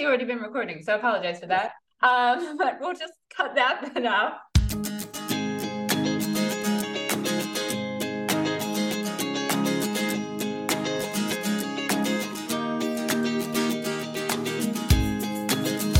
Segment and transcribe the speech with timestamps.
[0.00, 1.72] actually already been recording, so I apologize for that.
[2.00, 4.38] Um, but we'll just cut that bit out.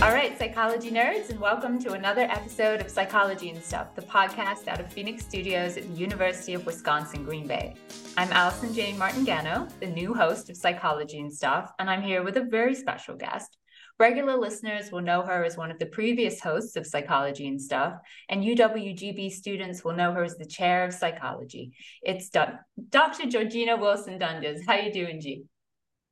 [0.02, 4.66] All right, psychology nerds, and welcome to another episode of Psychology and Stuff, the podcast
[4.66, 7.74] out of Phoenix Studios at the University of Wisconsin Green Bay.
[8.16, 12.38] I'm Alison Jane Martingano, the new host of Psychology and Stuff, and I'm here with
[12.38, 13.58] a very special guest.
[14.00, 17.98] Regular listeners will know her as one of the previous hosts of Psychology and Stuff,
[18.30, 21.74] and UWGB students will know her as the chair of psychology.
[22.00, 22.64] It's Dr.
[22.88, 24.60] Georjeanna Wilson Doenges.
[24.66, 25.42] How are you doing, G?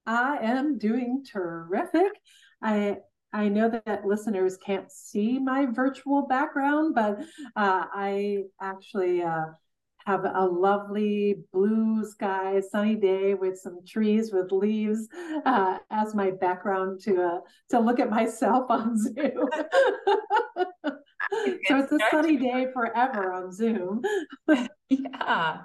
[0.05, 2.13] I am doing terrific.
[2.63, 2.99] I
[3.33, 7.21] I know that listeners can't see my virtual background, but
[7.57, 9.47] uh, I actually uh,
[10.09, 15.07] have a lovely blue sky, sunny day with some trees with leaves
[15.45, 19.51] uh, as my background to uh, to look at myself on Zoom.
[21.67, 24.01] so it's a sunny day forever on Zoom.
[24.89, 25.59] yeah.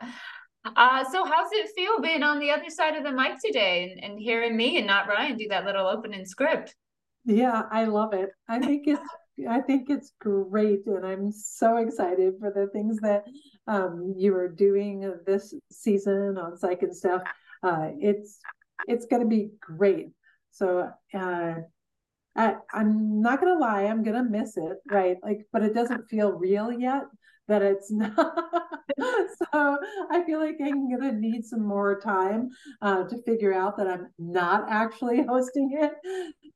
[0.66, 4.03] Uh, so how's it feel being on the other side of the mic today and,
[4.03, 6.75] and hearing me and not Ryan do that little opening script?
[7.23, 8.31] Yeah, I love it.
[8.50, 9.00] I think it's
[9.49, 13.25] I think it's great, and I'm so excited for the things that
[13.67, 17.23] um, you are doing this season on psych and stuff.
[17.63, 18.39] Uh, it's
[18.87, 20.09] it's going to be great.
[20.51, 21.53] So uh,
[22.35, 25.17] I, I'm not going to lie, I'm going to miss it, right?
[25.23, 27.03] Like, but it doesn't feel real yet
[27.47, 28.16] that it's not.
[28.99, 29.77] so
[30.11, 32.50] I feel like I'm going to need some more time
[32.81, 35.91] uh, to figure out that I'm not actually hosting it.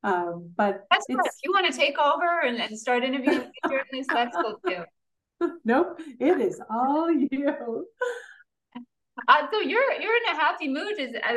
[0.02, 4.36] Um, but that's if you want to take over and, and start interviewing journalists, that's
[4.36, 4.84] cool too.
[5.64, 7.86] Nope, it is all you.
[9.26, 10.94] Uh, so you're you're in a happy mood,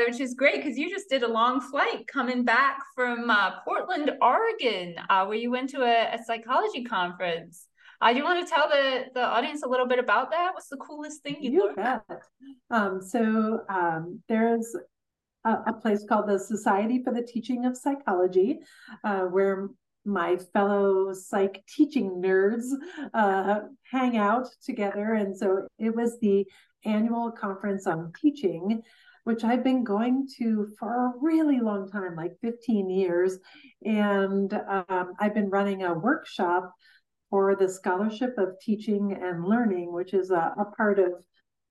[0.08, 4.12] which is great because you just did a long flight coming back from uh, Portland,
[4.22, 7.68] Oregon, uh, where you went to a, a psychology conference.
[8.02, 10.54] Uh, do you want to tell the, the audience a little bit about that?
[10.54, 12.02] What's the coolest thing you, you learned?
[12.72, 14.76] Um, so um, there's
[15.46, 18.60] a, a, place called the Society for the Teaching of Psychology,
[19.04, 19.70] uh, where
[20.04, 22.66] my fellow psych teaching nerds
[23.14, 23.60] uh,
[23.92, 25.14] hang out together.
[25.14, 26.46] And so it was the
[26.86, 28.82] annual conference on teaching
[29.24, 33.38] which I've been going to for a really long time, like 15 years.
[33.86, 34.52] And
[34.90, 36.74] um, I've been running a workshop
[37.32, 41.14] for the Scholarship of Teaching and Learning, which is a, a part of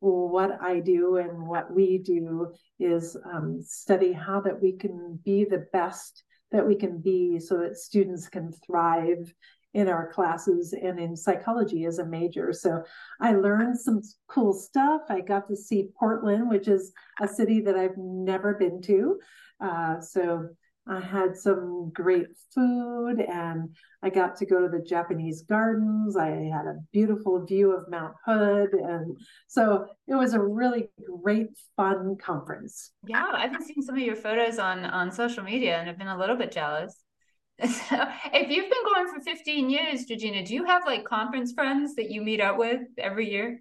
[0.01, 2.51] what I do and what we do
[2.81, 7.59] is um, study how that we can be the best that we can be so
[7.59, 9.33] that students can thrive
[9.75, 12.53] in our classes and in psychology as a major.
[12.53, 12.83] So
[13.21, 15.03] I learned some cool stuff.
[15.09, 19.21] I got to see Portland, which is a city that I've never been to.
[19.61, 20.49] Uh, so
[20.91, 26.17] I had some great food and I got to go to the Japanese gardens.
[26.17, 28.73] I had a beautiful view of Mount Hood.
[28.73, 30.91] And so it was a really
[31.23, 32.91] great, fun conference.
[33.07, 36.09] Yeah, I've been seeing some of your photos on, on social media and I've been
[36.09, 36.95] a little bit jealous.
[37.63, 41.95] So if you've been going for 15 years, Georjeanna, do you have like conference friends
[41.97, 43.61] that you meet up with every year?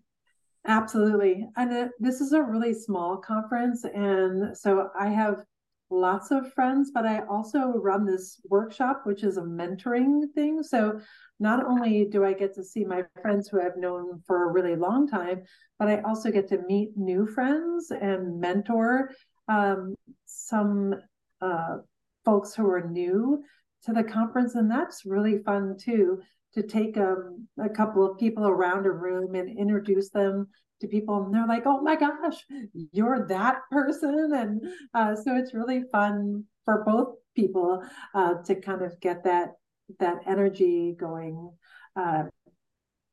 [0.66, 1.46] Absolutely.
[1.58, 3.84] And uh, this is a really small conference.
[3.84, 5.44] And so I have
[5.90, 10.64] lots of friends, but I also run this workshop, which is a mentoring thing.
[10.64, 11.00] So
[11.40, 14.76] not only do I get to see my friends who I've known for a really
[14.76, 15.44] long time,
[15.78, 19.12] but I also get to meet new friends and mentor
[19.48, 19.96] um,
[20.26, 20.96] some
[21.42, 21.78] uh,
[22.24, 23.44] folks who are new
[23.86, 24.56] to the conference.
[24.56, 26.22] And that's really fun too
[26.54, 30.48] to take um, a couple of people around a room and introduce them
[30.82, 32.46] to people and they're like oh my gosh
[32.92, 34.32] you're that person.
[34.34, 34.64] And
[34.94, 39.50] uh, so it's really fun for both people uh, to kind of get that
[40.00, 41.52] that energy going.
[41.96, 42.24] Uh,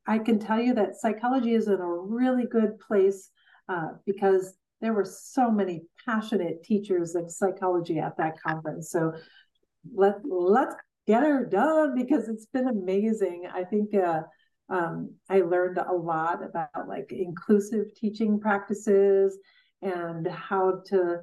[0.05, 3.31] i can tell you that psychology is in a really good place
[3.67, 8.91] uh, because there were so many passionate teachers of psychology at that conference.
[8.91, 9.13] So
[9.93, 10.75] let let's
[11.07, 13.47] get her done because it's been amazing.
[13.51, 14.21] I think uh,
[14.69, 19.37] um, I learned a lot about like inclusive teaching practices
[19.81, 21.21] and how to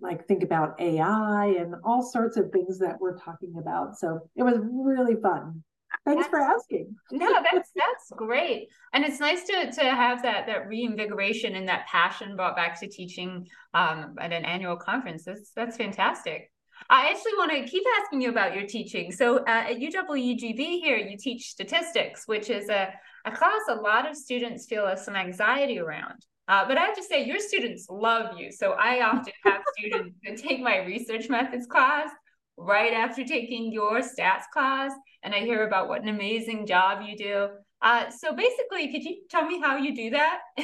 [0.00, 3.98] like think about AI and all sorts of things that we're talking about.
[3.98, 5.62] So it was really fun.
[6.04, 6.94] Thanks that's, for asking.
[7.12, 11.86] no, that's that's great, and it's nice to to have that that reinvigoration and that
[11.86, 15.24] passion brought back to teaching um, at an annual conference.
[15.24, 16.50] That's that's fantastic.
[16.90, 19.12] I actually want to keep asking you about your teaching.
[19.12, 22.92] So uh, at UWGB here, you teach statistics, which is a,
[23.24, 26.24] a class a lot of students feel some anxiety around.
[26.48, 28.50] Uh, but I have to say, your students love you.
[28.50, 32.10] So I often have students that take my research methods class
[32.56, 34.92] right after taking your stats class,
[35.22, 37.48] and I hear about what an amazing job you do.
[37.80, 40.40] Uh, so basically, could you tell me how you do that?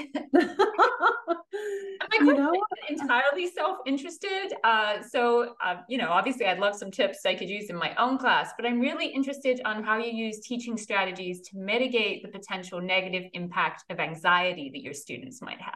[2.11, 2.53] Question you know,
[2.89, 4.55] entirely self-interested.
[4.65, 7.95] Uh, so, uh, you know, obviously, I'd love some tips I could use in my
[7.97, 12.29] own class, but I'm really interested on how you use teaching strategies to mitigate the
[12.29, 15.75] potential negative impact of anxiety that your students might have.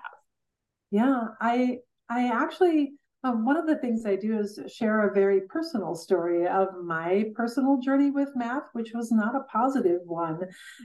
[0.91, 2.94] Yeah, I I actually
[3.29, 7.27] um, one of the things I do is share a very personal story of my
[7.35, 10.41] personal journey with math, which was not a positive one.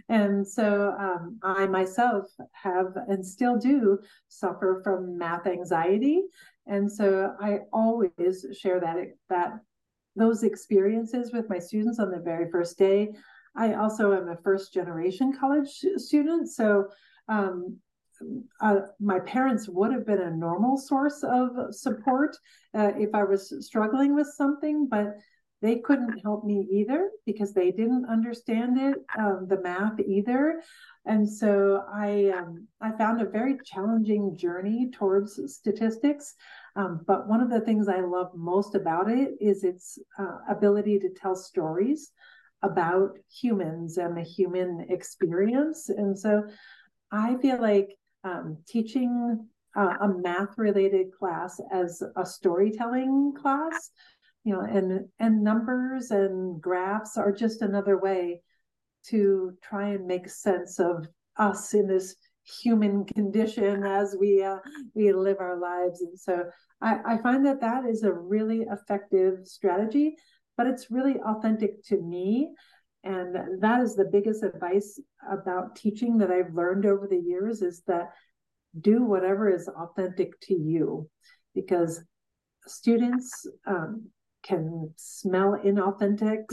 [0.10, 6.22] And so um, I myself have and still do suffer from math anxiety.
[6.68, 8.98] And so I always share that
[9.30, 9.54] that
[10.16, 13.10] those experiences with my students on the very first day.
[13.56, 16.50] I also am a first generation college student.
[16.50, 16.88] So
[17.28, 17.78] um,
[18.62, 22.36] uh, my parents would have been a normal source of support
[22.74, 25.18] uh, if I was struggling with something, but
[25.64, 30.62] they couldn't help me either because they didn't understand it, um, the math either.
[31.06, 36.36] And so I um, I found a very challenging journey towards statistics.
[36.76, 41.00] Um, but one of the things I love most about it is its uh, ability
[41.00, 42.12] to tell stories
[42.62, 45.88] about humans and the human experience.
[45.88, 46.44] And so
[47.10, 53.92] I feel like um, teaching uh, a math related class as a storytelling class.
[54.44, 58.42] You know and and numbers and graphs are just another way
[59.08, 62.16] to try and make sense of us in this
[62.62, 64.58] human condition as we uh,
[64.94, 66.02] we live our lives.
[66.02, 66.44] And so
[66.82, 70.18] I, I find that that is a really effective strategy
[70.58, 72.50] but it's really authentic to me
[73.04, 77.82] and that is the biggest advice about teaching that I've learned over the years is
[77.88, 78.12] that
[78.80, 81.10] do whatever is authentic to you
[81.54, 82.02] because
[82.66, 84.08] students um,
[84.44, 86.44] can smell inauthentic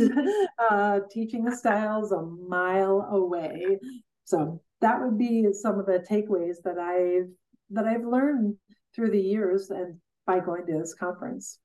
[0.71, 3.79] uh, teaching styles a mile away.
[4.25, 7.31] So that would be some of the takeaways that I've
[7.71, 8.57] that I've learned
[8.95, 11.59] through the years and by going to this conference.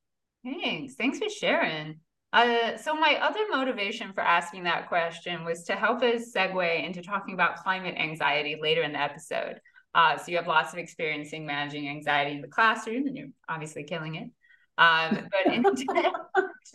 [0.43, 0.95] Thanks.
[0.95, 1.99] Thanks for sharing.
[2.35, 7.01] Uh, so my other motivation for asking that question was to help us segue into
[7.01, 9.61] talking about climate anxiety later in the episode.
[9.95, 13.29] Uh, so you have lots of experience in managing anxiety in the classroom, and you're
[13.47, 14.29] obviously killing it.
[14.77, 15.63] Um, but in,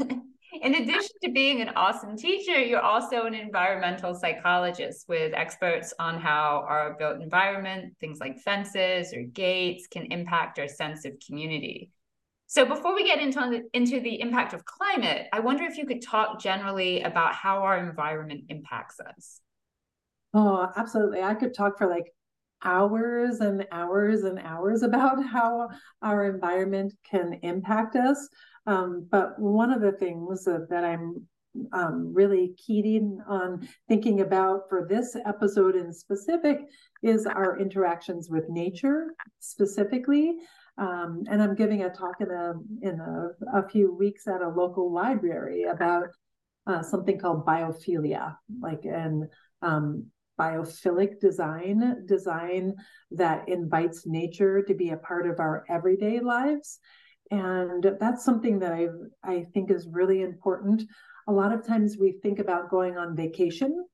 [0.63, 6.19] in addition to being an awesome teacher, you're also an environmental psychologist with experts on
[6.19, 11.91] how our built environment, things like fences or gates, can impact our sense of community.
[12.51, 16.03] So before we get into into the impact of climate, I wonder if you could
[16.03, 19.41] talk generally about how our environment impacts us.
[20.35, 21.23] Oh, absolutely.
[21.23, 22.13] I could talk for like
[22.65, 25.69] hours and hours and hours about how
[26.03, 28.29] our environment can impact us.
[28.67, 31.29] Um, but one of the things that, that I'm
[31.73, 36.63] um, really keyed on thinking about for this episode in specific
[37.05, 40.35] is our interactions with nature specifically.
[40.79, 44.49] Um, and I'm giving a talk in a in a, a few weeks at a
[44.49, 46.09] local library about
[46.67, 49.29] uh, something called biophilia, like an
[49.63, 50.07] um,
[50.39, 52.75] biophilic design, design
[53.11, 56.79] that invites nature to be a part of our everyday lives.
[57.31, 58.89] And that's something that I
[59.23, 60.83] I think is really important.
[61.29, 63.85] A lot of times we think about going on vacation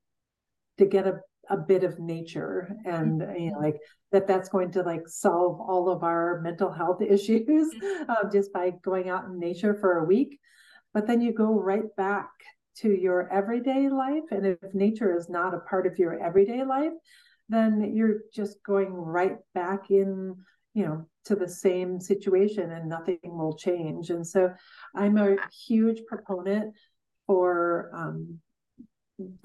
[0.79, 3.77] to get a a bit of nature and you know like
[4.13, 7.69] that that's going to like solve all of our mental health issues
[8.09, 10.39] uh, just by going out in nature for a week.
[10.95, 12.29] But then you go right back
[12.79, 16.93] to your everyday life and if nature is not a part of your everyday life
[17.49, 20.37] then you're just going right back in
[20.75, 24.11] you know to the same situation and nothing will change.
[24.11, 24.53] And so
[24.95, 25.37] i'm a
[25.67, 26.75] huge proponent
[27.27, 28.39] for um,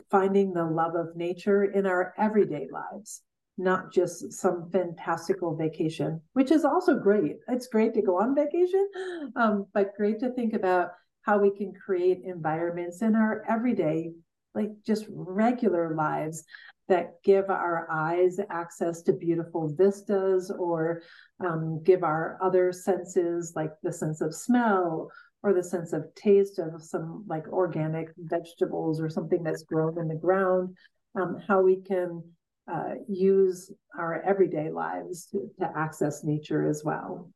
[0.09, 3.21] finding the love of nature in our everyday lives,
[3.57, 7.37] not just some fantastical vacation, which is also great.
[7.47, 8.87] It's great to go on vacation,
[9.35, 10.89] um, but great to think about
[11.23, 14.11] how we can create environments in our everyday,
[14.55, 16.43] like just regular lives
[16.89, 21.01] that give our eyes access to beautiful vistas or
[21.39, 25.09] um, give our other senses, like the sense of smell
[25.43, 30.07] or the sense of taste of some like organic vegetables or something that's grown in
[30.07, 30.75] the ground,
[31.15, 32.23] um, how we can
[32.71, 37.31] uh, use our everyday lives to, to access nature as well.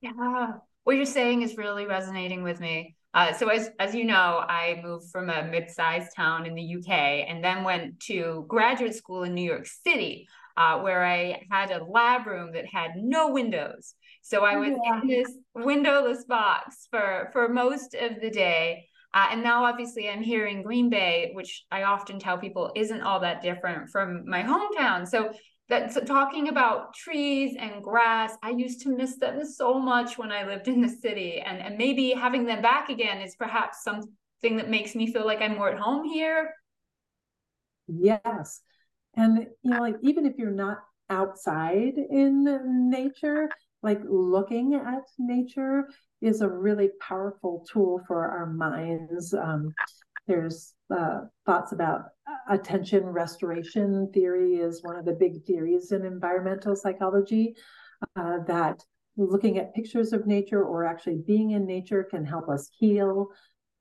[0.00, 0.52] Yeah,
[0.84, 2.96] what you're saying is really resonating with me.
[3.12, 6.88] Uh, so as as you know, I moved from a mid-sized town in the UK
[7.28, 11.84] and then went to graduate school in New York City, uh, where I had a
[11.84, 13.94] lab room that had no windows.
[14.22, 15.00] So I was yeah.
[15.00, 18.86] in this windowless box for for most of the day.
[19.12, 23.00] Uh, and now, obviously, I'm here in Green Bay, which I often tell people isn't
[23.00, 25.04] all that different from my hometown.
[25.08, 25.32] So
[25.68, 28.36] that's talking about trees and grass.
[28.42, 31.78] I used to miss them so much when I lived in the city, and and
[31.78, 35.70] maybe having them back again is perhaps something that makes me feel like I'm more
[35.70, 36.54] at home here.
[37.86, 38.60] Yes,
[39.14, 43.48] and you know, like even if you're not outside in nature,
[43.82, 45.88] like looking at nature
[46.20, 49.32] is a really powerful tool for our minds.
[49.32, 49.72] Um,
[50.26, 52.02] there's uh, thoughts about
[52.48, 57.54] attention restoration theory is one of the big theories in environmental psychology
[58.16, 58.80] uh, that
[59.16, 63.28] looking at pictures of nature or actually being in nature can help us heal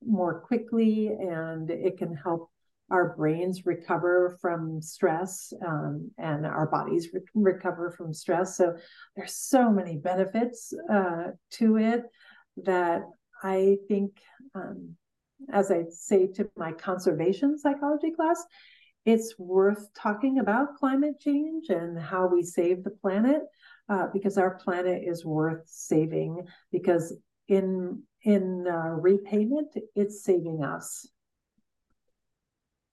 [0.05, 2.49] more quickly and it can help
[2.91, 8.57] our brains recover from stress um, and our bodies re- recover from stress.
[8.57, 8.75] So
[9.15, 12.03] there's so many benefits uh, to it
[12.65, 13.03] that
[13.41, 14.11] i think
[14.53, 14.97] um,
[15.51, 18.43] as I say to my conservation psychology class,
[19.05, 23.41] it's worth talking about climate change and how we save the planet
[23.87, 27.15] uh, because our planet is worth saving because
[27.47, 31.07] in in uh, repayment it's saving us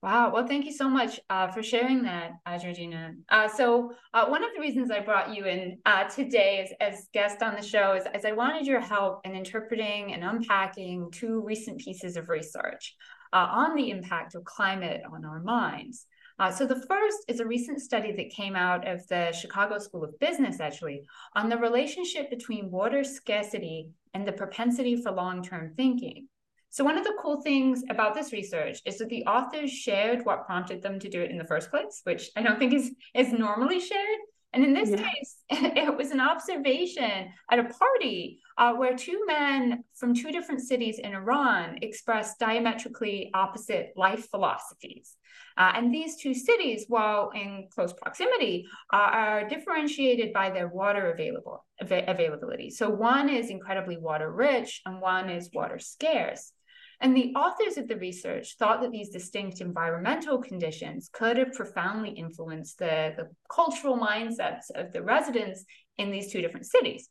[0.03, 0.31] Wow.
[0.33, 3.15] Well, thank you so much uh, for sharing that, uh, Georjeanna.
[3.31, 7.09] Uh, so, uh, one of the reasons I brought you in uh, today as, as
[7.15, 11.43] guest on the show is, is I wanted your help in interpreting and unpacking two
[11.45, 12.95] recent pieces of research
[13.33, 16.07] uh, on the impact of climate on our minds.
[16.55, 20.19] so, the first is a recent study that came out of the Chicago School of
[20.21, 26.29] Business, actually, on the relationship between water scarcity and the propensity for long term thinking.
[26.77, 30.45] So one of the cool things about this research is that the authors shared what
[30.45, 33.33] prompted them to do it in the first place, which I don't think is is
[33.33, 34.19] normally shared.
[34.53, 35.09] And in this yeah.
[35.09, 40.61] case, it was an observation at a party uh, where two men from two different
[40.61, 45.17] cities in Iran expressed diametrically opposite life philosophies.
[45.57, 51.11] Uh, and these two cities, while in close proximity, uh, are differentiated by their water
[51.11, 52.69] available, av- availability.
[52.69, 56.53] So one is incredibly water rich and one is water scarce.
[57.01, 62.11] And the authors of the research thought that these distinct environmental conditions could have profoundly
[62.11, 65.65] influenced the, the cultural mindsets of the residents
[65.99, 67.09] in these two different cities.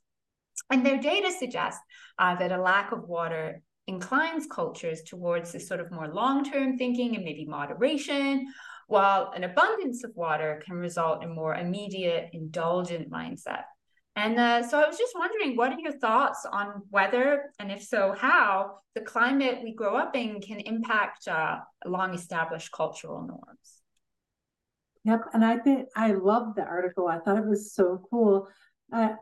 [0.72, 1.82] And their data suggests
[2.18, 6.77] uh, that a lack of water inclines cultures towards this sort of more long term
[6.77, 8.48] thinking and maybe moderation,
[8.88, 13.63] while an abundance of water can result in more immediate, indulgent mindset.
[14.15, 17.84] And uh, so I was just wondering, what are your thoughts on whether, and if
[17.84, 23.81] so, how the climate we grow up in can impact uh, long established cultural norms?
[25.03, 25.22] Yep.
[25.34, 27.07] And I think I love the article.
[27.07, 28.48] I thought it was so cool.
[28.91, 29.15] Uh,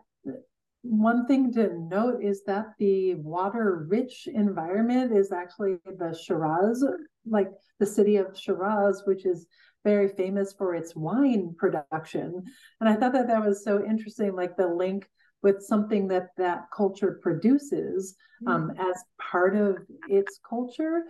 [0.84, 6.86] one thing to note is that the water rich environment is actually the Shiraz,
[7.26, 9.48] like the city of Shiraz, which is
[9.84, 12.44] very famous for its wine production.
[12.80, 15.10] And I thought that that was so interesting, like the link
[15.42, 18.52] with something that that culture produces mm.
[18.52, 19.78] um, as part of
[20.10, 21.04] its culture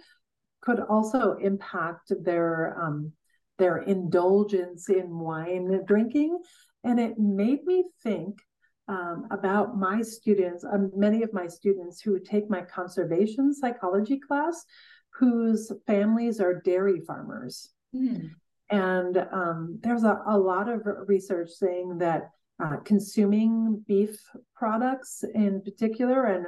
[0.62, 3.12] could also impact their um,
[3.60, 6.39] their indulgence in wine drinking.
[6.84, 8.39] And it made me think
[8.88, 14.65] um, about my students, um, many of my students who take my conservation psychology class,
[15.12, 17.70] whose families are dairy farmers.
[17.96, 18.32] Mm.
[18.70, 22.29] And um, there's a, a, lot of research saying that
[22.63, 24.17] uh, consuming beef
[24.55, 26.46] products in particular and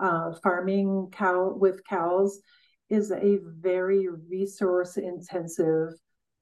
[0.00, 2.40] uh, farming cow with cows
[2.88, 5.90] is a very resource intensive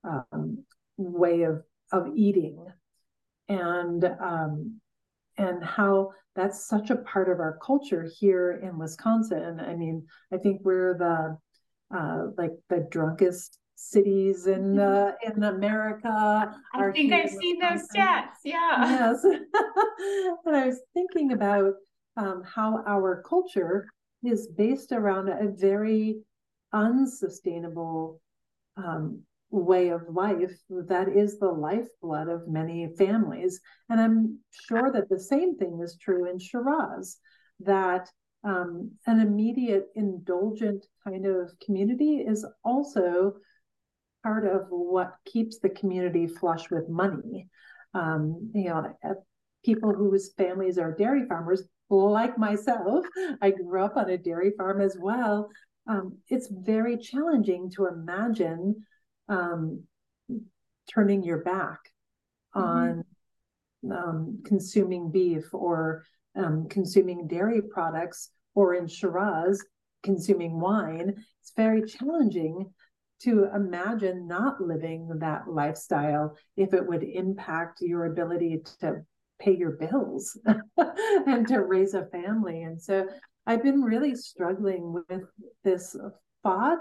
[0.04, 0.64] um,
[0.96, 2.64] way of, of eating.
[3.48, 4.80] And um,
[5.38, 9.60] and how that's such a part of our culture here in Wisconsin.
[9.60, 16.54] I mean, I think we're the uh, like the drunkest cities in uh, in America.
[16.74, 18.40] I think I've seen those stats.
[18.44, 19.12] Yeah.
[19.14, 19.24] Yes.
[20.44, 21.74] and I was thinking about
[22.16, 23.86] um, how our culture
[24.24, 26.20] is based around a very
[26.72, 28.20] unsustainable
[28.76, 33.60] um, way of life that is the lifeblood of many families.
[33.88, 37.18] And I'm sure that the same thing is true in Shiraz,
[37.60, 38.10] that
[38.44, 43.34] um, an immediate indulgent kind of community is also
[44.26, 47.48] part of what keeps the community flush with money.
[47.94, 48.92] Um, you know,
[49.64, 53.06] people whose families are dairy farmers, like myself,
[53.40, 55.48] I grew up on a dairy farm as well.
[55.86, 58.84] Um, it's very challenging to imagine
[59.28, 59.84] um,
[60.92, 61.78] turning your back
[62.56, 62.68] mm-hmm.
[62.68, 63.04] on
[63.92, 66.02] um, consuming beef or
[66.34, 69.64] um, consuming dairy products, or in Shiraz,
[70.02, 72.72] consuming wine, it's very challenging
[73.22, 79.02] to imagine not living that lifestyle if it would impact your ability to
[79.38, 80.38] pay your bills
[81.26, 82.62] and to raise a family.
[82.62, 83.06] And so
[83.46, 85.22] I've been really struggling with
[85.64, 85.96] this
[86.42, 86.78] thought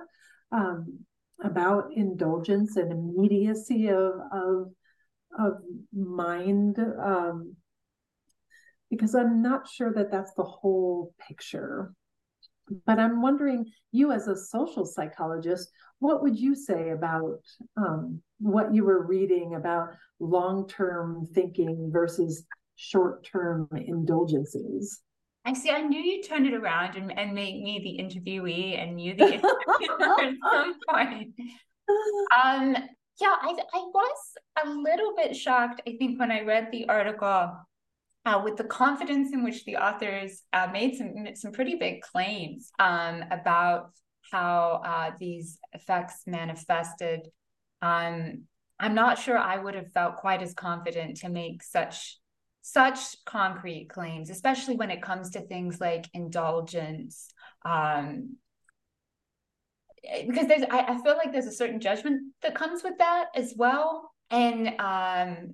[0.51, 1.00] um,
[1.44, 4.72] about indulgence and immediacy of of
[5.38, 5.54] of
[5.94, 7.56] mind um,
[8.89, 11.94] because I'm not sure that that's the whole picture.
[12.86, 17.40] But I'm wondering, you as a social psychologist, what would you say about
[17.78, 25.02] um, what you were reading about long term thinking versus short term indulgences?
[25.46, 25.70] I see.
[25.70, 29.25] I knew you turned it around and, and made me the interviewee and you the
[29.25, 31.34] interviewer at some point.
[32.44, 32.75] Um,
[33.22, 34.18] yeah, I, I was
[34.66, 37.56] a little bit shocked, I think, when I read the article
[38.25, 42.72] uh, with the confidence in which the authors uh, made some, some pretty big claims
[42.80, 43.92] um, about
[44.32, 47.27] how uh, these effects manifested.
[47.82, 48.44] Um,
[48.79, 52.20] I'm not sure I would have felt quite as confident to make such
[52.62, 57.29] such concrete claims, especially when it comes to things like indulgence.
[57.63, 58.38] Um,
[60.27, 63.53] because there's, I, I feel like there's a certain judgment that comes with that as
[63.55, 65.53] well, and um,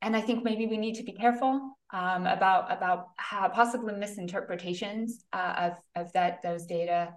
[0.00, 5.24] and I think maybe we need to be careful um, about about how possible misinterpretations
[5.32, 7.12] uh, of of that those data.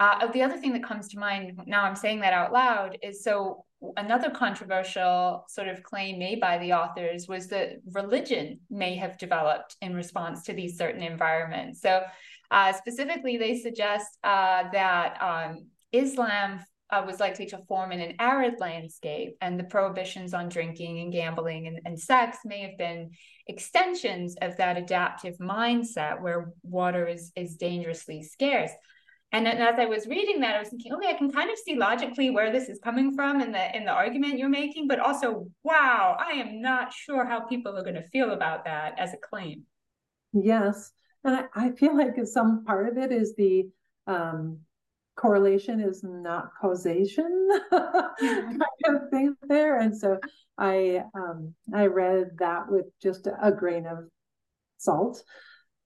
[0.00, 3.22] Uh, the other thing that comes to mind now, I'm saying that out loud, is
[3.22, 3.66] so
[3.98, 9.76] another controversial sort of claim made by the authors was that religion may have developed
[9.82, 11.82] in response to these certain environments.
[11.82, 12.02] So,
[12.50, 18.14] uh, specifically, they suggest uh, that um, Islam uh, was likely to form in an
[18.18, 23.10] arid landscape, and the prohibitions on drinking and gambling and, and sex may have been
[23.46, 28.72] extensions of that adaptive mindset where water is, is dangerously scarce.
[29.32, 31.76] And, as I was reading that, I was thinking, okay, I can kind of see
[31.76, 35.46] logically where this is coming from in the in the argument you're making, but also,
[35.62, 39.18] wow, I am not sure how people are going to feel about that as a
[39.18, 39.62] claim.
[40.32, 40.90] Yes,
[41.22, 43.68] and I, I feel like some part of it is the
[44.08, 44.58] um,
[45.16, 50.18] correlation is not causation kind of thing there, and so
[50.58, 54.08] I um, I read that with just a grain of
[54.78, 55.22] salt,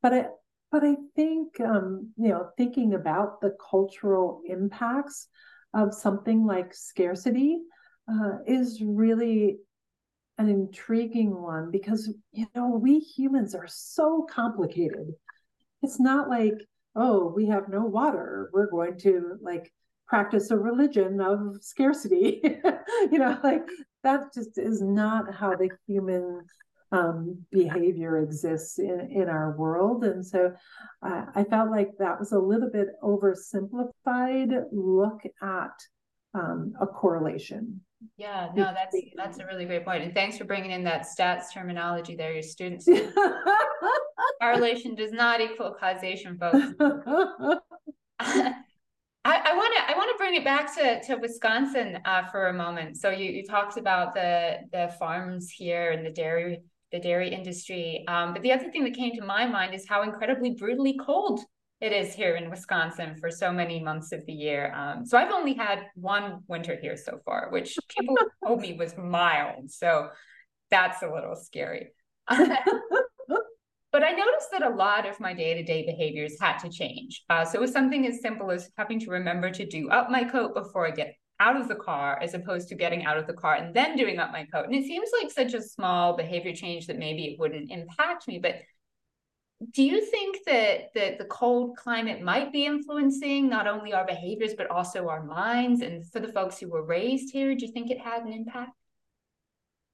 [0.02, 0.26] but I
[0.74, 5.28] but I think, um, you know, thinking about the cultural impacts
[5.72, 7.60] of something like scarcity
[8.10, 9.58] uh, is really
[10.36, 15.12] an intriguing one because, you know, we humans are so complicated.
[15.84, 16.58] It's not like,
[16.96, 18.50] oh, we have no water.
[18.52, 19.72] We're going to like
[20.08, 22.40] practice a religion of scarcity.
[23.12, 23.68] you know, like
[24.02, 26.40] that just is not how the human
[26.92, 30.04] um, behavior exists in, in our world.
[30.04, 30.52] And so
[31.02, 35.72] uh, I felt like that was a little bit oversimplified look at
[36.34, 37.80] um, a correlation.
[38.16, 40.02] Yeah, no, that's that's a really great point.
[40.02, 42.34] And thanks for bringing in that stats terminology there.
[42.34, 42.86] Your students
[44.40, 46.74] correlation does not equal causation, folks.
[49.26, 52.52] I want to I want to bring it back to to Wisconsin uh, for a
[52.52, 52.98] moment.
[52.98, 56.60] So you, you talked about the the farms here and the dairy
[56.94, 58.04] the dairy industry.
[58.06, 61.40] Um, but the other thing that came to my mind is how incredibly brutally cold
[61.80, 64.72] it is here in Wisconsin for so many months of the year.
[64.72, 68.96] Um, so I've only had one winter here so far, which people told me was
[68.96, 69.72] mild.
[69.72, 70.08] So
[70.70, 71.90] that's a little scary.
[72.28, 77.24] but I noticed that a lot of my day to day behaviors had to change.
[77.28, 80.22] Uh, so it was something as simple as having to remember to do up my
[80.22, 83.32] coat before I get out of the car as opposed to getting out of the
[83.32, 84.66] car and then doing up my coat.
[84.66, 88.38] And it seems like such a small behavior change that maybe it wouldn't impact me.
[88.38, 88.56] But
[89.72, 94.54] do you think that, that the cold climate might be influencing not only our behaviors,
[94.54, 95.80] but also our minds?
[95.80, 98.72] And for the folks who were raised here, do you think it had an impact?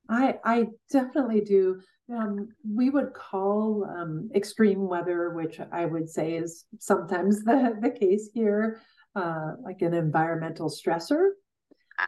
[0.08, 1.80] I, I definitely do.
[2.12, 7.90] Um, we would call um, extreme weather, which I would say is sometimes the, the
[7.90, 8.80] case here,
[9.14, 11.30] uh, like an environmental stressor.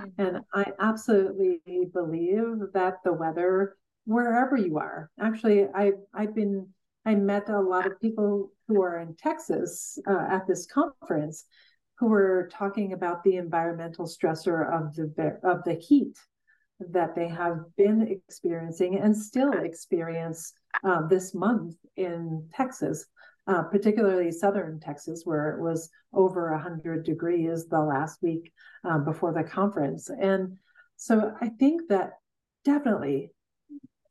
[0.01, 0.23] Mm-hmm.
[0.23, 1.61] And I absolutely
[1.93, 6.69] believe that the weather, wherever you are, actually, I, I've been,
[7.05, 11.45] I met a lot of people who are in Texas uh, at this conference
[11.99, 16.19] who were talking about the environmental stressor of the of the heat
[16.91, 20.53] that they have been experiencing and still experience
[20.85, 23.07] uh, this month in Texas
[23.47, 28.53] uh, particularly southern Texas, where it was over 100 degrees the last week
[28.85, 30.11] uh, before the conference.
[30.11, 30.59] And
[30.97, 32.13] so I think that
[32.65, 33.33] definitely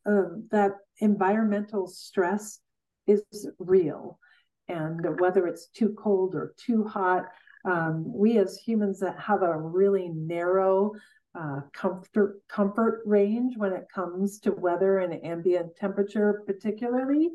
[0.06, 2.60] uh, that environmental stress
[3.08, 3.24] is
[3.60, 4.20] real.
[4.68, 7.26] and whether it's too cold or too hot.
[7.66, 10.94] Um, we as humans that have a really narrow
[11.34, 17.30] uh, comfort comfort range when it comes to weather and ambient temperature, particularly,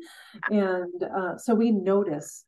[0.49, 2.45] and uh, so we notice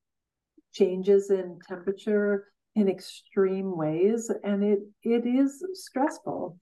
[0.74, 6.58] changes in temperature in extreme ways, and it it is stressful.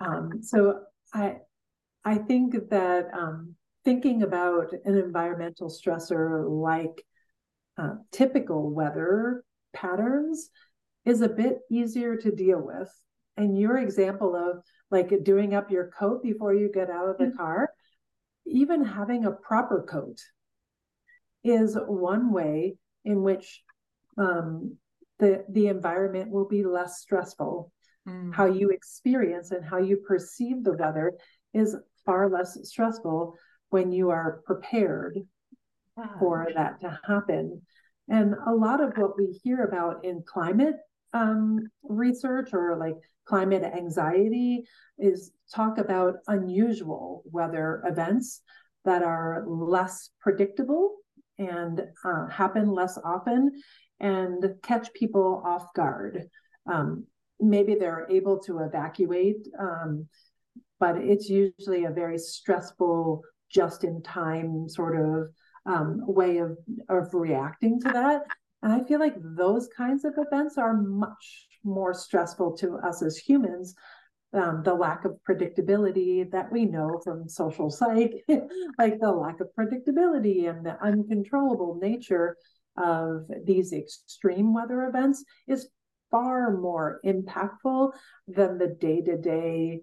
[0.00, 0.80] Um, so
[1.14, 1.36] I
[2.04, 7.04] I think that um, thinking about an environmental stressor like
[7.78, 10.50] uh, typical weather patterns
[11.04, 12.90] is a bit easier to deal with.
[13.36, 17.24] And your example of like doing up your coat before you get out of the
[17.26, 17.36] mm-hmm.
[17.36, 17.70] car,
[18.46, 20.18] even having a proper coat
[21.44, 23.62] is one way in which
[24.18, 24.76] um,
[25.18, 27.72] the the environment will be less stressful.
[28.08, 28.34] Mm.
[28.34, 31.14] How you experience and how you perceive the weather
[31.52, 33.34] is far less stressful
[33.70, 35.18] when you are prepared
[35.96, 36.14] wow.
[36.18, 37.62] for that to happen.
[38.08, 40.76] And a lot of what we hear about in climate
[41.16, 44.64] um, research or like climate anxiety
[44.98, 48.42] is talk about unusual weather events
[48.84, 50.96] that are less predictable
[51.38, 53.50] and uh, happen less often
[54.00, 56.24] and catch people off guard.
[56.70, 57.06] Um,
[57.40, 60.06] maybe they're able to evacuate, um,
[60.78, 65.28] but it's usually a very stressful, just in time sort of
[65.66, 66.56] um, way of,
[66.88, 68.22] of reacting to that.
[68.62, 73.16] And I feel like those kinds of events are much more stressful to us as
[73.16, 73.74] humans.
[74.32, 78.24] Um, the lack of predictability that we know from social psych,
[78.78, 82.36] like the lack of predictability and the uncontrollable nature
[82.76, 85.68] of these extreme weather events is
[86.10, 87.92] far more impactful
[88.28, 89.80] than the day to day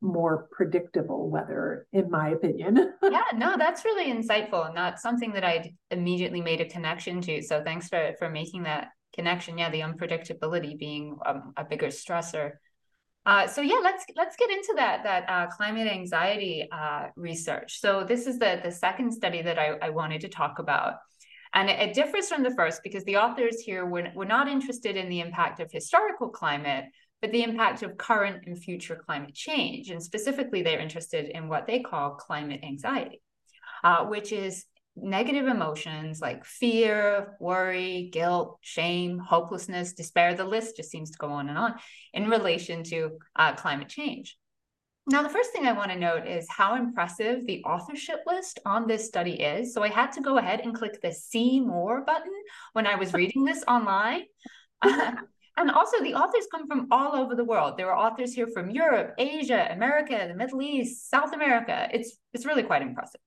[0.00, 2.92] more predictable weather, in my opinion.
[3.02, 7.42] yeah, no, that's really insightful and that's something that I immediately made a connection to.
[7.42, 9.58] So thanks for for making that connection.
[9.58, 12.52] Yeah, the unpredictability being um, a bigger stressor.
[13.24, 17.80] Uh, so yeah, let's let's get into that that uh, climate anxiety uh, research.
[17.80, 20.94] So this is the the second study that I, I wanted to talk about.
[21.54, 25.08] And it, differs from the first because the authors here were, were not interested in
[25.08, 26.84] the impact of historical climate,
[27.22, 29.90] but the impact of current and future climate change.
[29.90, 33.22] And specifically, they're interested in what they call climate anxiety,
[33.82, 34.64] uh, which is
[34.96, 40.34] negative emotions like fear, worry, guilt, shame, hopelessness, despair.
[40.34, 41.74] The list just seems to go on and on
[42.14, 44.38] in relation to uh, climate change.
[45.08, 48.88] Now, the first thing I want to note is how impressive the authorship list on
[48.88, 49.72] this study is.
[49.72, 52.32] So I had to go ahead and click the see more button
[52.72, 54.22] when I was reading this online.
[55.58, 57.76] And also, the authors come from all over the world.
[57.76, 61.88] There are authors here from Europe, Asia, America, the Middle East, South America.
[61.92, 63.20] It's, it's really quite impressive.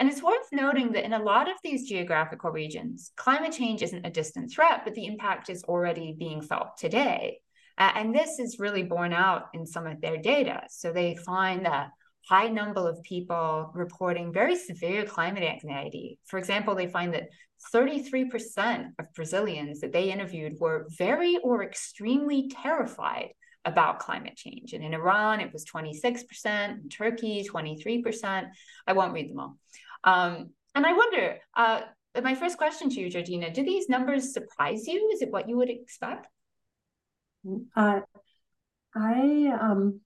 [0.00, 4.06] And it's worth noting that in a lot of these geographical regions, climate change isn't
[4.06, 7.40] a distant threat, but the impact is already being felt today.
[7.76, 10.62] Uh, and this is really borne out in some of their data.
[10.68, 11.90] So they find that
[12.28, 16.18] high number of people reporting very severe climate anxiety.
[16.26, 17.28] For example, they find that
[17.74, 23.30] 33% of Brazilians that they interviewed were very or extremely terrified
[23.64, 24.72] about climate change.
[24.72, 28.46] And in Iran, it was 26%, in Turkey, 23%.
[28.86, 29.58] I won't read them all.
[30.04, 31.80] Um, and I wonder, uh,
[32.22, 35.10] my first question to you, Georjeanna, do these numbers surprise you?
[35.12, 36.26] Is it what you would expect?
[37.74, 38.00] Uh,
[38.94, 40.00] I um,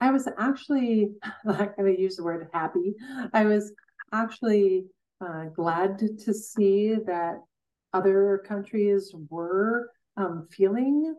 [0.00, 1.10] I was actually
[1.44, 2.94] not going to use the word happy.
[3.32, 3.72] I was
[4.12, 4.86] actually
[5.20, 7.40] uh, glad to see that
[7.92, 11.14] other countries were um, feeling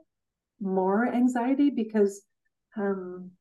[0.62, 2.22] more anxiety because
[2.78, 3.32] um,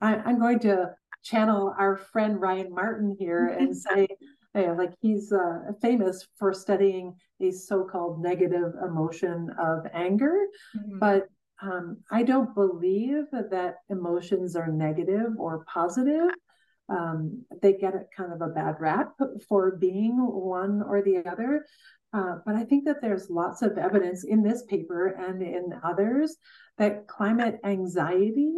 [0.00, 4.08] I, am going to channel our friend Ryan Martin here and say,
[4.54, 10.36] like he's uh, famous for studying a so-called negative emotion of anger,
[10.76, 10.98] mm-hmm.
[10.98, 11.28] but
[11.62, 16.30] um, I don't believe that emotions are negative or positive.
[16.88, 19.12] Um, they get a kind of a bad rap
[19.48, 21.64] for being one or the other.
[22.12, 26.36] Uh, but I think that there's lots of evidence in this paper and in others
[26.78, 28.52] that climate anxiety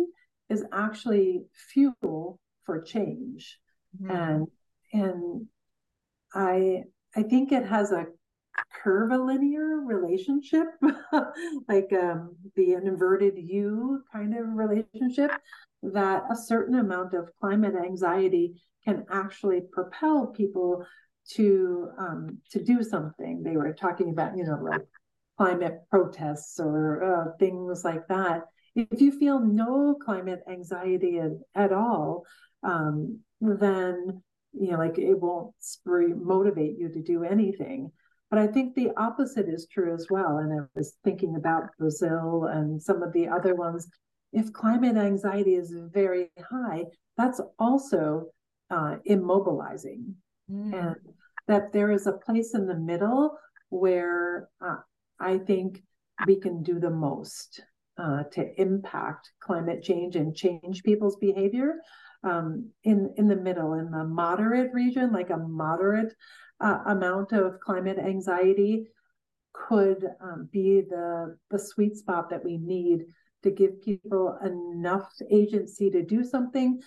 [0.49, 3.59] is actually fuel for change.
[4.01, 4.11] Mm-hmm.
[4.11, 4.47] And
[4.93, 5.47] and
[6.35, 6.85] I
[7.15, 8.07] I think it has a
[8.83, 10.67] curvilinear relationship,
[11.69, 15.31] like um, the inverted U kind of relationship,
[15.83, 20.87] that a certain amount of climate anxiety can actually propel people
[21.31, 23.43] to um, to do something.
[23.43, 24.83] They were talking about, you know, like
[25.39, 28.43] climate protests or uh, things like that.
[28.75, 32.25] If you feel no climate anxiety at, at all,
[32.63, 34.23] um, then
[34.53, 37.91] you know, like it won't spur motivate you to do anything.
[38.33, 40.39] But I think the opposite is true as well.
[40.39, 43.87] And I was thinking about Brazil and some of the other ones.
[44.33, 46.87] If climate anxiety is very high,
[47.19, 48.29] that's also
[48.71, 50.15] uh, immobilizing.
[50.51, 50.73] Mm.
[50.73, 50.97] And
[51.47, 53.37] that there is a place in the middle
[53.69, 54.77] where uh,
[55.21, 55.83] I think
[56.27, 57.61] we can do the most
[57.99, 61.75] uh, to impact climate change and change people's behavior
[62.25, 66.15] um, in in the middle in the moderate region like a moderate
[66.63, 68.87] uh, amount of climate anxiety
[69.53, 73.05] could um, be the the sweet spot that we need
[73.43, 76.81] to give people enough agency to do something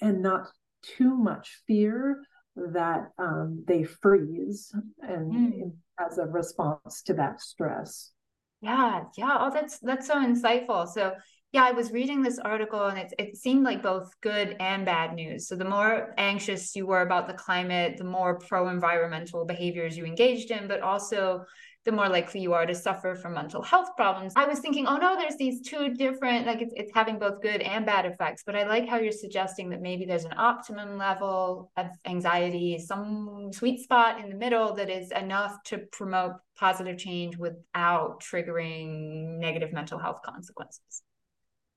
[0.00, 0.48] and not
[0.82, 2.22] too much fear
[2.56, 5.72] that um, they freeze and mm.
[5.98, 8.12] as a response to that stress
[8.60, 9.36] yeah, yeah.
[9.40, 10.88] Oh, that's that's so insightful.
[10.88, 11.12] So
[11.52, 15.14] yeah, I was reading this article and it it seemed like both good and bad
[15.14, 15.48] news.
[15.48, 20.50] So the more anxious you were about the climate, the more pro-environmental behaviors you engaged
[20.50, 21.44] in, but also
[21.86, 24.32] the more likely you are to suffer from mental health problems.
[24.34, 27.60] I was thinking, oh no, there's these two different, like it's, it's having both good
[27.62, 28.42] and bad effects.
[28.44, 33.50] But I like how you're suggesting that maybe there's an optimum level of anxiety, some
[33.52, 39.72] sweet spot in the middle that is enough to promote positive change without triggering negative
[39.72, 41.02] mental health consequences.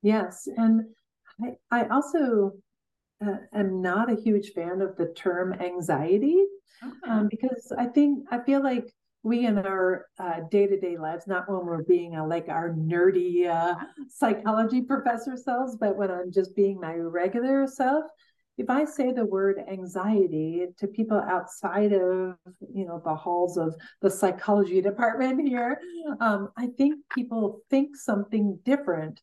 [0.02, 0.48] Yes.
[0.56, 0.82] And
[1.42, 2.52] I, I also
[3.24, 6.44] uh, am not a huge fan of the term anxiety
[6.82, 7.10] okay.
[7.10, 11.66] um, because I think, I feel like we in our uh, day-to-day lives not when
[11.66, 13.74] we're being a, like our nerdy uh,
[14.08, 18.04] psychology professor selves but when i'm just being my regular self
[18.56, 22.34] if i say the word anxiety to people outside of
[22.72, 25.78] you know the halls of the psychology department here
[26.20, 29.20] um, i think people think something different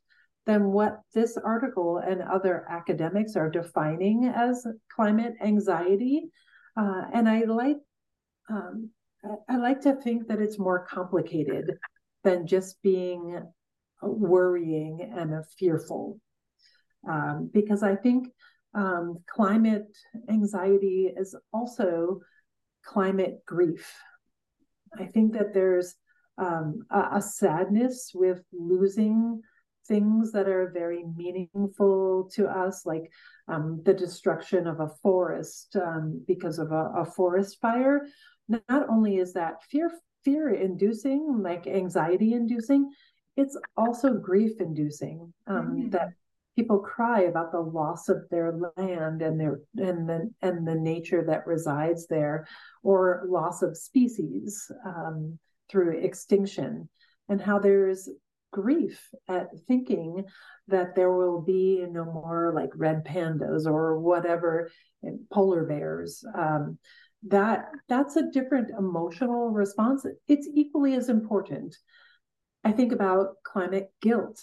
[0.48, 6.30] than what this article and other academics are defining as climate anxiety
[6.78, 7.78] uh, and i like
[8.50, 8.90] um,
[9.50, 11.78] I like to think that it's more complicated
[12.24, 13.42] than just being
[14.02, 16.20] worrying and fearful.
[17.10, 18.28] Um, because I think
[18.74, 19.88] um, climate
[20.30, 22.20] anxiety is also
[22.86, 23.94] climate grief.
[24.98, 25.96] I think that there's
[26.38, 29.42] um, a, a, sadness with losing
[29.88, 33.12] things that are very meaningful to us, like
[33.48, 38.06] um, the destruction of a forest um, because of a, a forest fire,
[38.48, 39.92] not only is that fear
[40.24, 42.92] fear inducing like anxiety inducing
[43.38, 45.90] it's also grief inducing um, mm-hmm.
[45.92, 46.10] that
[46.56, 51.24] people cry about the loss of their land and their and the and the nature
[51.24, 52.48] that resides there
[52.84, 55.38] or loss of species um,
[55.70, 56.90] through extinction
[57.30, 58.10] and how there's
[58.62, 60.26] grief at thinking
[60.68, 64.70] that there will be no more like red pandas or whatever
[65.32, 66.24] polar bears.
[66.36, 66.78] Um,
[67.28, 70.06] that that's a different emotional response.
[70.28, 71.76] It's equally as important
[72.64, 74.38] i think about climate guilt.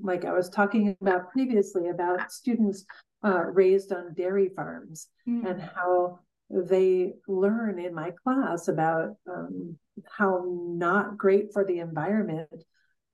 [0.00, 2.84] Like i was talking about previously about students
[3.24, 5.48] uh, raised on dairy farms mm.
[5.48, 6.18] and how
[6.50, 9.78] they learn in my class about um,
[10.18, 10.44] how
[10.80, 12.64] not great for the environment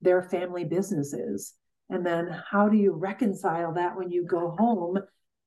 [0.00, 1.54] their family businesses
[1.90, 4.98] and then how do you reconcile that when you go home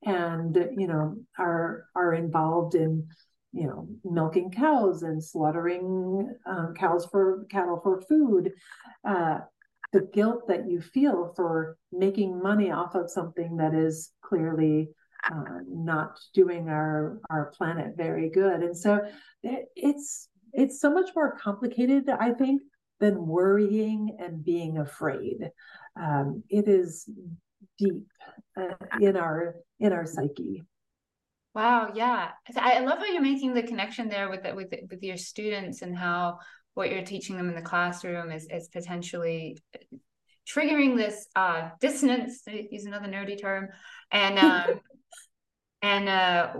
[0.04, 3.08] and you know are are involved in
[3.54, 8.52] you know, milking cows and slaughtering um, cows for cattle for food.
[9.08, 9.40] Uh,
[9.92, 14.90] the guilt that you feel for making money off of something that is clearly
[15.30, 19.02] uh, not doing our our planet very good, and so
[19.44, 22.62] it, it's it's so much more complicated, I think,
[23.02, 25.52] than worrying and being afraid.
[26.00, 27.10] Um, it is
[27.78, 28.06] deep
[28.56, 30.64] uh, in our in our psyche.
[31.54, 32.30] Wow, yeah.
[32.56, 35.82] I love how you're making the connection there with the, with the, with your students
[35.82, 36.40] and how
[36.76, 39.58] what you're teaching them in the classroom is is potentially
[40.48, 42.44] triggering this uh, dissonance.
[42.48, 43.68] Use another nerdy term,
[44.12, 44.80] and um,
[45.82, 46.54] and uh,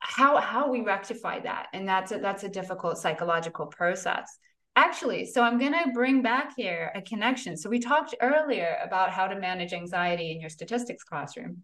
[0.00, 4.38] how how we rectify that, and that's a, that's a difficult psychological process.
[4.76, 7.56] Actually, so I'm gonna bring back here a connection.
[7.56, 11.62] So we talked earlier about how to manage anxiety in your statistics classroom,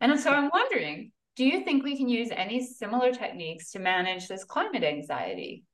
[0.00, 4.26] and so I'm wondering do you think we can use any similar techniques to manage
[4.26, 5.64] this climate anxiety?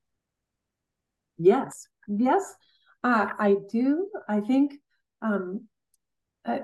[1.38, 2.54] Yes, yes,
[3.04, 4.08] uh, I do.
[4.28, 4.74] I think
[5.22, 5.68] um,
[6.44, 6.58] uh,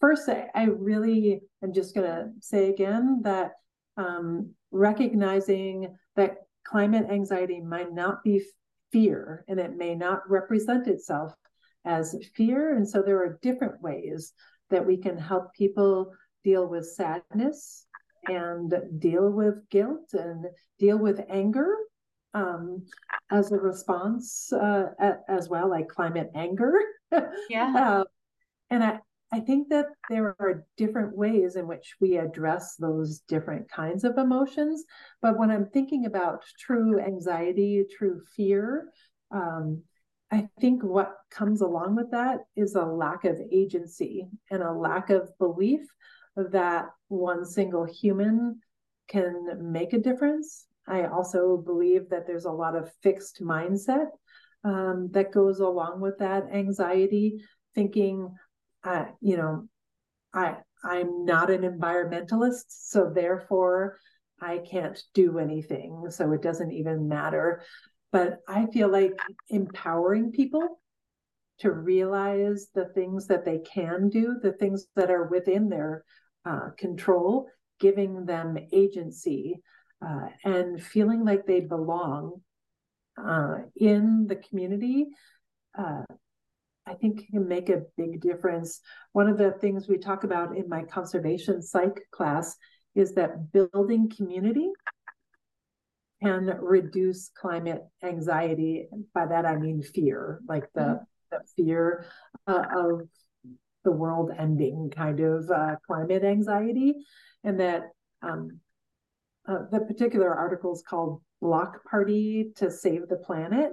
[0.00, 3.52] first, I, I, really am just going to say again that
[3.96, 8.42] um, recognizing that climate anxiety might not be
[8.92, 11.32] fear and it may not represent itself
[11.84, 12.76] as fear.
[12.76, 14.32] And so there are different ways
[14.70, 16.12] that we can help people
[16.44, 17.86] deal with sadness
[18.28, 20.46] and deal with guilt and
[20.78, 21.74] deal with anger
[22.34, 22.84] um,
[23.30, 24.86] as a response uh,
[25.28, 26.72] as well, like climate anger.
[27.50, 27.74] Yeah.
[27.76, 28.04] uh,
[28.70, 29.00] and I,
[29.32, 34.18] I think that there are different ways in which we address those different kinds of
[34.18, 34.84] emotions.
[35.22, 38.88] But when I'm thinking about true anxiety, true fear,
[39.30, 39.82] um,
[40.32, 45.10] I think what comes along with that is a lack of agency and a lack
[45.10, 45.82] of belief
[46.36, 48.60] that one single human
[49.08, 50.66] can make a difference.
[50.86, 54.06] I also believe that there's a lot of fixed mindset
[54.64, 57.42] um, that goes along with that anxiety,
[57.74, 58.34] thinking,
[58.84, 59.68] uh, you know,
[60.32, 63.98] I I'm not an environmentalist, so therefore
[64.40, 66.06] I can't do anything.
[66.10, 67.62] So it doesn't even matter.
[68.12, 69.12] But I feel like
[69.50, 70.80] empowering people
[71.60, 76.04] to realize the things that they can do, the things that are within their
[76.46, 79.60] uh, control, giving them agency
[80.04, 82.40] uh, and feeling like they belong
[83.22, 85.08] uh, in the community,
[85.78, 86.04] uh,
[86.90, 88.80] I think can make a big difference.
[89.12, 92.56] One of the things we talk about in my conservation psych class
[92.96, 94.68] is that building community
[96.20, 98.88] can reduce climate anxiety.
[99.14, 101.04] By that I mean fear, like the, mm-hmm.
[101.30, 102.06] the fear
[102.48, 103.08] uh, of
[103.84, 106.94] the world ending kind of uh, climate anxiety.
[107.44, 107.84] And that
[108.20, 108.58] um,
[109.48, 113.70] uh, the particular article is called Block Party to Save the Planet.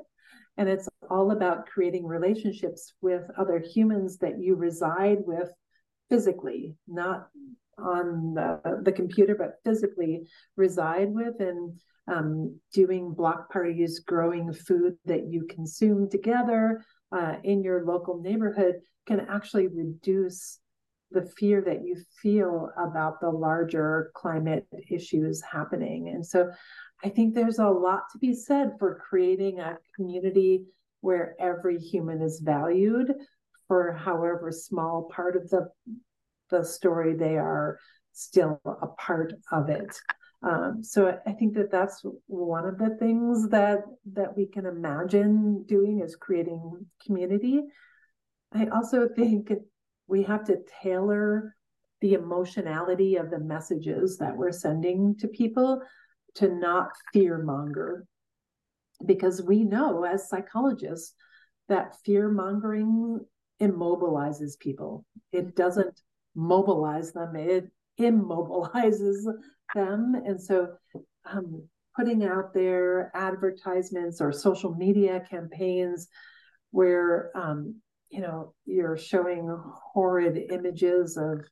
[0.57, 5.49] And it's all about creating relationships with other humans that you reside with
[6.09, 7.27] physically, not
[7.77, 10.23] on the, the computer, but physically
[10.55, 11.39] reside with.
[11.39, 18.21] And um, doing block parties, growing food that you consume together uh, in your local
[18.21, 20.59] neighborhood can actually reduce
[21.11, 26.09] the fear that you feel about the larger climate issues happening.
[26.09, 26.49] And so
[27.03, 30.65] I think there's a lot to be said for creating a community
[31.01, 33.13] where every human is valued
[33.67, 35.69] for however small part of the
[36.49, 37.77] the story they are
[38.13, 39.95] still a part of it.
[40.43, 43.79] Um, so I think that that's one of the things that
[44.13, 47.61] that we can imagine doing is creating community.
[48.53, 49.51] I also think
[50.07, 51.55] we have to tailor
[52.01, 55.81] the emotionality of the messages that we're sending to people
[56.37, 58.05] to not fear monger,
[59.05, 61.13] because we know as psychologists
[61.69, 63.19] that fear mongering
[63.61, 65.05] immobilizes people.
[65.31, 66.01] It doesn't
[66.35, 67.69] mobilize them; it
[67.99, 69.25] immobilizes
[69.75, 70.15] them.
[70.25, 70.73] And so,
[71.25, 76.07] um, putting out there advertisements or social media campaigns
[76.71, 79.49] where, um, you know, you're showing
[79.93, 81.43] horrid images of,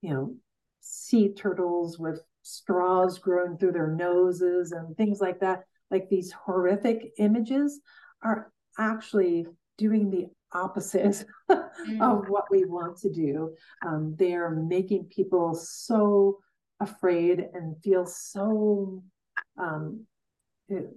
[0.00, 0.34] you know,
[0.80, 5.64] sea turtles with straws growing through their noses and things like that.
[5.90, 7.80] Like these horrific images
[8.22, 12.00] are actually doing the opposite mm.
[12.00, 13.54] of what we want to do.
[13.86, 16.38] Um, they're making people so
[16.80, 19.02] afraid and feel so
[19.58, 20.06] um,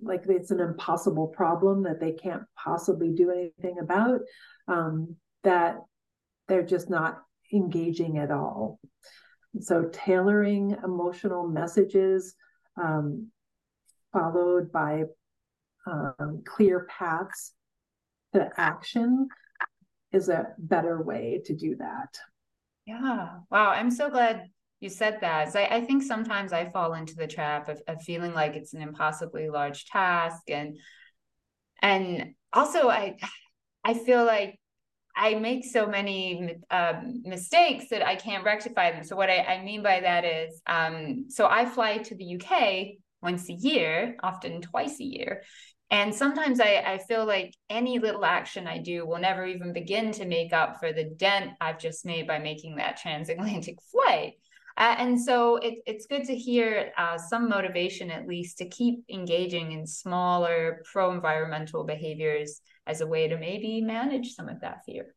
[0.01, 4.19] like it's an impossible problem that they can't possibly do anything about
[4.67, 5.77] um, that
[6.47, 7.21] they're just not
[7.53, 8.79] engaging at all.
[9.59, 12.35] So tailoring emotional messages
[12.81, 13.27] um,
[14.13, 15.03] followed by
[15.85, 17.53] um, clear paths
[18.33, 19.27] to action
[20.11, 22.17] is a better way to do that.
[22.85, 23.29] Yeah.
[23.49, 23.69] Wow.
[23.69, 24.47] I'm so glad
[24.79, 25.53] you said that.
[25.53, 28.73] So I, I, think sometimes I fall into the trap of, of feeling like it's
[28.73, 30.49] an impossibly large task.
[30.49, 30.77] And
[31.81, 33.17] and also I
[33.83, 34.59] I feel like
[35.21, 39.03] I make so many um, mistakes that I can't rectify them.
[39.03, 42.97] So what I, I mean by that is, um, so I fly to the UK
[43.21, 45.43] once a year, often twice a year,
[45.91, 50.11] and sometimes I, I feel like any little action I do will never even begin
[50.13, 54.33] to make up for the dent I've just made by making that transatlantic flight.
[54.75, 59.03] Uh, and so it, it's good to hear uh, some motivation, at least, to keep
[59.07, 64.83] engaging in smaller pro environmental behaviors as a way to maybe manage some of that
[64.85, 65.15] fear.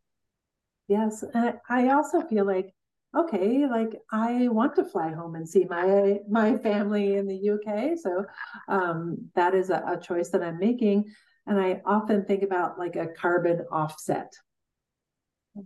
[0.89, 1.25] Yes.
[1.69, 2.75] I also feel like
[3.17, 7.97] okay, like I want to fly home and see my my family in the UK.
[7.97, 8.25] So
[8.69, 11.05] um, that is a, a choice that I'm making.
[11.47, 14.33] And I often think about like a carbon offset.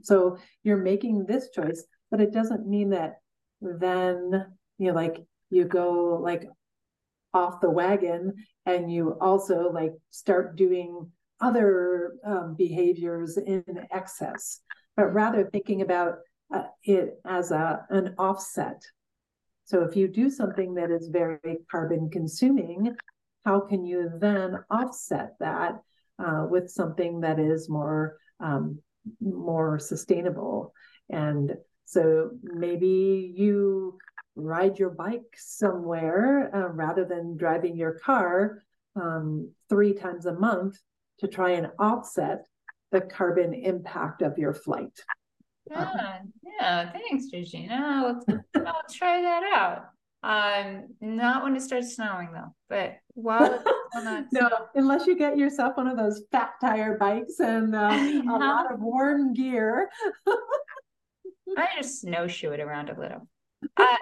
[0.03, 3.21] So you're making this choice, but it doesn't mean that
[3.61, 4.47] then
[4.77, 6.47] you know, like you go like
[7.33, 8.35] off the wagon
[8.67, 11.11] and you also like start doing
[11.41, 14.61] other um, behaviors in excess,
[14.97, 16.19] but rather thinking about
[16.53, 18.83] uh, it as a an offset.
[19.65, 22.97] So if you do something that is very carbon consuming,
[23.45, 25.81] how can you then offset that
[26.19, 28.81] uh, with something that is more um,
[29.21, 30.73] more sustainable?
[31.11, 33.99] And so maybe you
[34.37, 38.63] ride your bike somewhere uh, rather than driving your car
[38.97, 40.79] um, three times a month
[41.21, 42.47] to try and offset
[42.93, 44.99] the carbon impact of your flight.
[45.71, 46.19] Yeah,
[46.61, 46.93] yeah.
[46.93, 47.27] Thanks.
[47.71, 48.23] I'll,
[48.57, 49.91] I'll try that out.
[50.23, 52.55] Um, not when it starts snowing though.
[52.69, 53.63] But while
[53.95, 54.49] no, snow.
[54.75, 58.81] unless you get yourself one of those fat tire bikes and uh, a lot of
[58.81, 59.91] warm gear.
[61.57, 63.27] I just snowshoe it around a little.
[63.77, 63.97] Uh,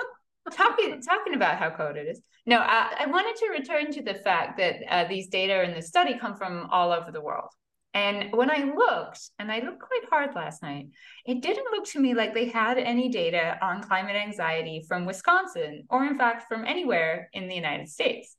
[0.53, 2.21] talking talking about how cold it is.
[2.47, 5.83] No, I, I wanted to return to the fact that uh, these data in the
[5.83, 7.51] study come from all over the world.
[7.95, 10.89] And when I looked, and I looked quite hard last night,
[11.25, 15.85] it didn't look to me like they had any data on climate anxiety from Wisconsin,
[15.89, 18.37] or in fact from anywhere in the United States.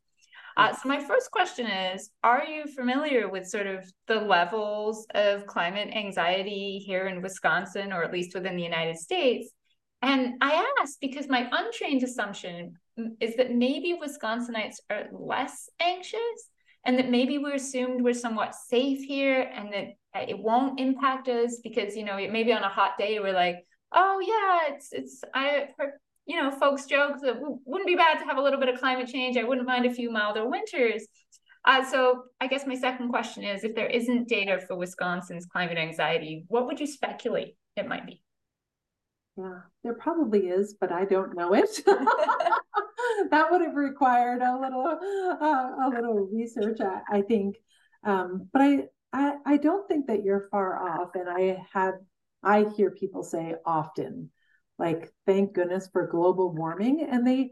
[0.57, 5.45] Uh, so my first question is, are you familiar with sort of the levels of
[5.47, 9.49] climate anxiety here in Wisconsin, or at least within the United States?
[10.01, 12.75] And I ask because my untrained assumption
[13.19, 16.49] is that maybe Wisconsinites are less anxious
[16.85, 21.59] and that maybe we're assumed we're somewhat safe here and that it won't impact us
[21.63, 23.57] because you know maybe on a hot day we're like
[23.93, 25.67] oh yeah it's it's i
[26.25, 29.07] you know folks joke that wouldn't be bad to have a little bit of climate
[29.07, 29.37] change.
[29.37, 31.05] I wouldn't mind a few milder winters.
[31.65, 35.77] Uh, so i guess my second question is if there isn't data for wisconsin's climate
[35.77, 38.21] anxiety what would you speculate it might be
[39.37, 41.69] yeah, there probably is, but I don't know it.
[41.85, 47.55] that would have required a little uh, a little research, I, I think.
[48.03, 48.83] Um, but I,
[49.13, 51.11] I I don't think that you're far off.
[51.15, 51.95] And I have
[52.43, 54.31] I hear people say often,
[54.79, 57.51] like, thank goodness for global warming, and they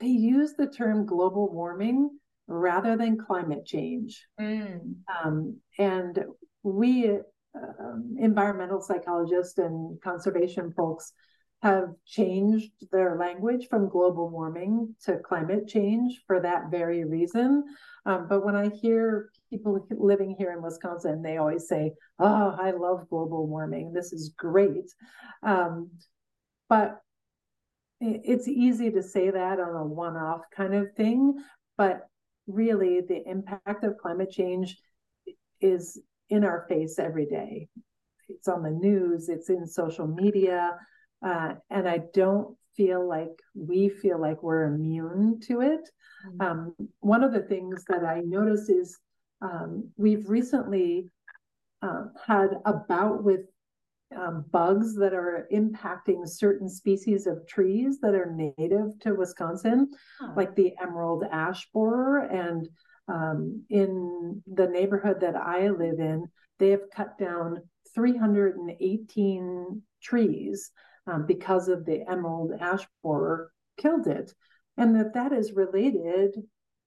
[0.00, 2.10] they use the term global warming
[2.46, 4.24] rather than climate change.
[4.40, 4.96] Mm.
[5.24, 6.24] Um, and
[6.62, 7.18] we
[7.54, 11.12] um, environmental psychologists and conservation folks
[11.62, 17.64] have changed their language from global warming to climate change for that very reason.
[18.04, 22.72] Um, but when I hear people living here in Wisconsin, they always say, Oh, I
[22.72, 23.94] love global warming.
[23.94, 24.92] This is great.
[25.42, 25.90] Um,
[26.68, 27.00] but
[28.00, 31.42] it's easy to say that on a one off kind of thing.
[31.78, 32.06] But
[32.46, 34.76] really, the impact of climate change
[35.62, 35.98] is
[36.34, 37.68] in our face every day.
[38.28, 40.76] It's on the news, it's in social media,
[41.24, 45.88] uh, and I don't feel like we feel like we're immune to it.
[46.26, 46.40] Mm-hmm.
[46.40, 48.98] Um, one of the things that I notice is
[49.40, 51.10] um, we've recently
[51.82, 53.40] uh, had a bout with
[54.16, 60.32] um, bugs that are impacting certain species of trees that are native to Wisconsin, huh.
[60.36, 62.20] like the emerald ash borer.
[62.20, 62.68] And
[63.08, 66.28] um, in the neighborhood that I live in,
[66.58, 67.62] they have cut down
[67.94, 70.70] 318 trees
[71.06, 74.32] um, because of the emerald ash borer killed it.
[74.76, 76.34] And that that is related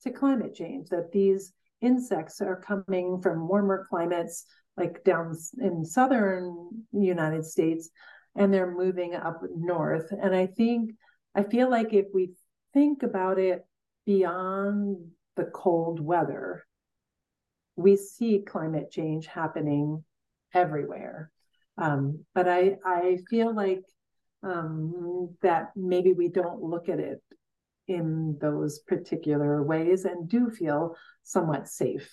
[0.04, 4.46] to climate change, that these insects are coming from warmer climates
[4.76, 7.90] like down in southern United States
[8.36, 10.12] and they're moving up north.
[10.12, 10.92] And I think
[11.36, 12.32] I feel like if we
[12.74, 13.66] think about it
[14.06, 14.98] beyond
[15.38, 16.66] the cold weather,
[17.78, 20.04] we see climate change happening
[20.54, 21.32] everywhere.
[21.78, 23.84] Um, but I, I feel like
[24.44, 27.22] um, that maybe we don't look at it
[27.88, 32.10] in those particular ways and do feel somewhat safe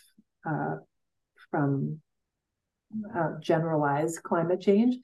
[0.47, 0.77] uh,
[1.51, 2.01] from
[3.17, 4.97] uh, generalized climate change.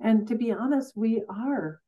[0.00, 1.80] And to be honest, we are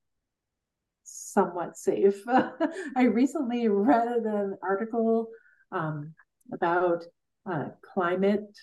[1.05, 2.23] somewhat safe.
[2.97, 5.29] I recently read an article
[5.73, 6.15] um,
[6.53, 7.05] about
[7.51, 8.57] uh, climate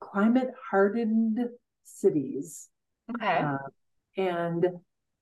[0.00, 1.38] climate hardened
[1.84, 2.68] cities.
[3.14, 3.38] Okay.
[3.38, 3.58] Uh,
[4.16, 4.66] and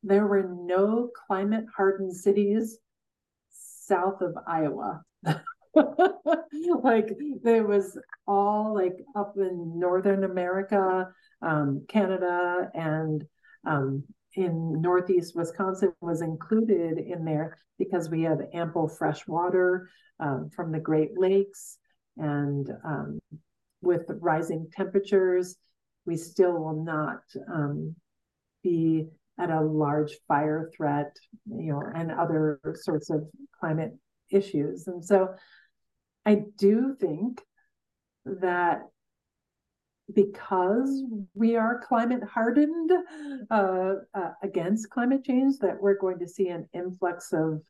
[0.03, 2.79] there were no climate hardened cities
[3.51, 5.03] south of Iowa.
[6.83, 11.09] like there was all like up in northern America,
[11.43, 13.25] um, Canada, and
[13.67, 14.05] um,
[14.37, 19.89] in northeast Wisconsin was included in there because we have ample fresh water
[20.21, 21.79] um, from the Great Lakes,
[22.17, 23.21] and um,
[23.83, 25.57] with rising temperatures,
[26.07, 27.21] we still will not
[27.53, 27.95] um,
[28.63, 29.09] be
[29.39, 31.17] at a large fire threat,
[31.47, 33.27] you know, and other sorts of
[33.59, 33.93] climate
[34.31, 34.87] issues.
[34.87, 35.35] And so
[36.25, 37.43] I do think
[38.25, 38.83] that
[40.13, 41.03] because
[41.35, 42.91] we are climate hardened
[43.51, 47.63] uh, uh, against climate change, that we're going to see an influx of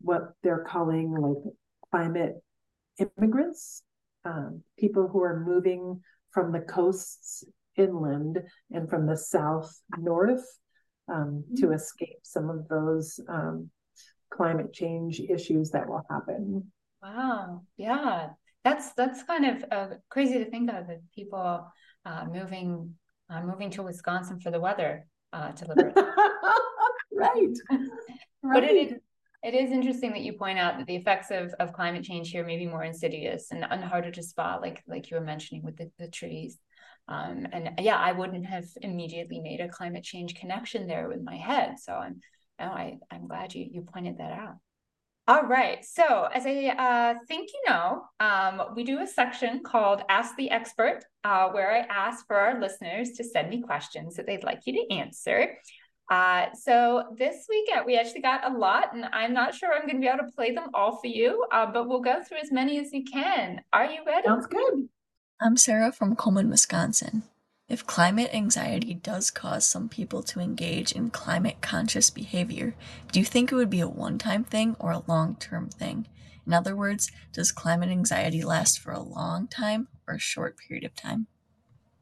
[0.00, 1.54] what they're calling like
[1.90, 2.34] climate
[2.98, 3.82] immigrants,
[4.24, 6.00] um, people who are moving
[6.30, 7.44] from the coasts
[7.76, 8.38] inland
[8.70, 10.44] and from the south north
[11.08, 11.54] um, mm-hmm.
[11.54, 13.70] to escape some of those um,
[14.30, 16.70] climate change issues that will happen.
[17.02, 17.62] Wow.
[17.76, 18.28] Yeah.
[18.64, 21.66] That's that's kind of uh, crazy to think of that people
[22.04, 22.94] uh, moving
[23.30, 25.92] uh, moving to Wisconsin for the weather uh, to live.
[27.12, 27.56] right.
[28.44, 29.00] But it,
[29.44, 32.44] it is interesting that you point out that the effects of, of climate change here
[32.44, 35.76] may be more insidious and, and harder to spot, like like you were mentioning with
[35.76, 36.58] the, the trees.
[37.06, 41.36] Um, and yeah, I wouldn't have immediately made a climate change connection there with my
[41.36, 41.78] head.
[41.80, 42.20] So I'm,
[42.60, 44.56] oh, I, I'm glad you you pointed that out.
[45.28, 45.84] All right.
[45.84, 50.50] So, as I uh, think you know, um, we do a section called Ask the
[50.50, 54.62] Expert, uh, where I ask for our listeners to send me questions that they'd like
[54.64, 55.56] you to answer.
[56.10, 59.94] Uh, so this weekend we actually got a lot, and I'm not sure I'm going
[59.94, 62.50] to be able to play them all for you, uh, but we'll go through as
[62.50, 63.60] many as you can.
[63.72, 64.26] Are you ready?
[64.26, 64.88] Sounds good.
[65.40, 67.22] I'm Sarah from Coleman, Wisconsin.
[67.68, 72.74] If climate anxiety does cause some people to engage in climate conscious behavior,
[73.12, 76.06] do you think it would be a one time thing or a long term thing?
[76.46, 80.84] In other words, does climate anxiety last for a long time or a short period
[80.84, 81.28] of time?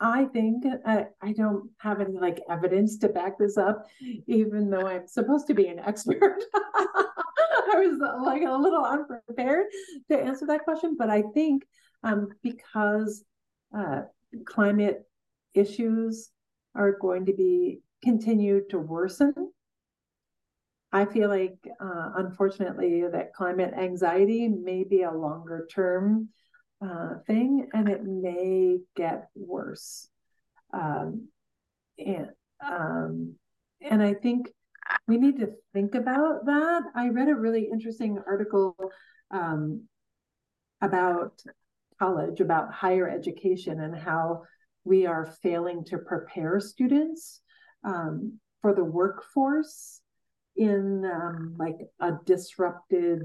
[0.00, 3.86] I think uh, I don't have any like evidence to back this up,
[4.26, 6.42] even though I'm supposed to be an expert.
[6.54, 9.66] I was like a little unprepared
[10.10, 11.66] to answer that question, but I think
[12.02, 13.24] um, because
[13.76, 14.02] uh,
[14.46, 15.04] climate
[15.54, 16.30] issues
[16.74, 19.34] are going to be continued to worsen.
[20.92, 26.30] I feel like, uh, unfortunately, that climate anxiety may be a longer term
[26.84, 30.08] uh, thing and it may get worse.
[30.72, 31.28] Um,
[31.98, 32.30] and,
[32.64, 33.34] um,
[33.80, 34.50] and I think
[35.06, 36.82] we need to think about that.
[36.94, 38.76] I read a really interesting article
[39.30, 39.84] um,
[40.80, 41.40] about
[41.98, 44.42] college, about higher education, and how
[44.84, 47.40] we are failing to prepare students
[47.84, 50.00] um, for the workforce
[50.56, 53.22] in um, like a disrupted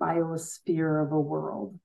[0.00, 1.78] biosphere of a world.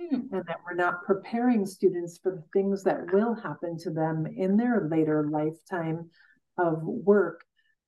[0.00, 0.14] Hmm.
[0.32, 4.56] And that we're not preparing students for the things that will happen to them in
[4.56, 6.10] their later lifetime
[6.56, 7.44] of work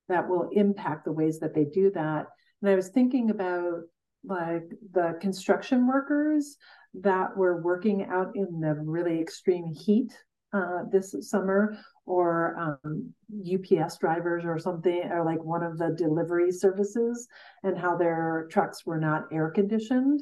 [0.09, 2.27] that will impact the ways that they do that.
[2.61, 3.83] And I was thinking about
[4.25, 6.57] like the construction workers
[6.95, 10.13] that were working out in the really extreme heat
[10.53, 11.77] uh, this summer,
[12.07, 17.29] or um, UPS drivers or something, or like one of the delivery services,
[17.63, 20.21] and how their trucks were not air conditioned.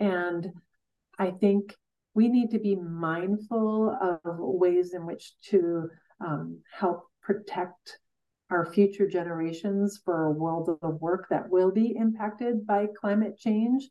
[0.00, 0.48] And
[1.18, 1.74] I think
[2.14, 5.88] we need to be mindful of ways in which to
[6.24, 7.98] um, help protect
[8.50, 13.88] our future generations for a world of work that will be impacted by climate change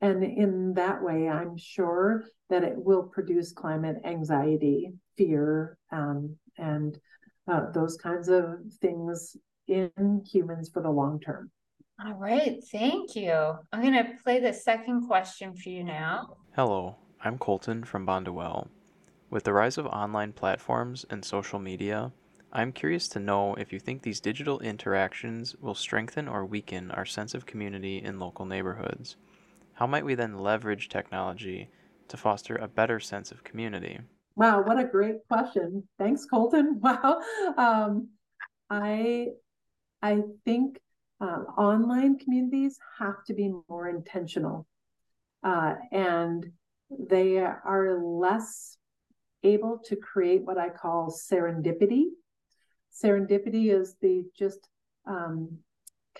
[0.00, 6.98] and in that way, I'm sure that it will produce climate anxiety, fear, um, and
[7.48, 9.36] uh, those kinds of things
[9.68, 11.50] in humans for the long term.
[12.04, 13.32] All right, thank you.
[13.72, 16.36] I'm going to play the second question for you now.
[16.54, 18.68] Hello, I'm Colton from Bonduel.
[19.30, 22.12] With the rise of online platforms and social media,
[22.52, 27.06] I'm curious to know if you think these digital interactions will strengthen or weaken our
[27.06, 29.16] sense of community in local neighborhoods.
[29.76, 31.68] How might we then leverage technology
[32.08, 34.00] to foster a better sense of community?
[34.34, 35.86] Wow, what a great question.
[35.98, 36.80] Thanks, Colton.
[36.82, 37.20] Wow.
[37.58, 38.08] Um,
[38.70, 39.28] I
[40.00, 40.80] I think
[41.20, 44.66] um, online communities have to be more intentional.
[45.42, 46.52] Uh, and
[46.90, 48.78] they are less
[49.42, 52.04] able to create what I call serendipity.
[52.92, 54.68] Serendipity is the just
[55.06, 55.58] um,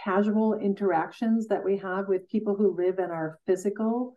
[0.02, 4.14] casual interactions that we have with people who live in our physical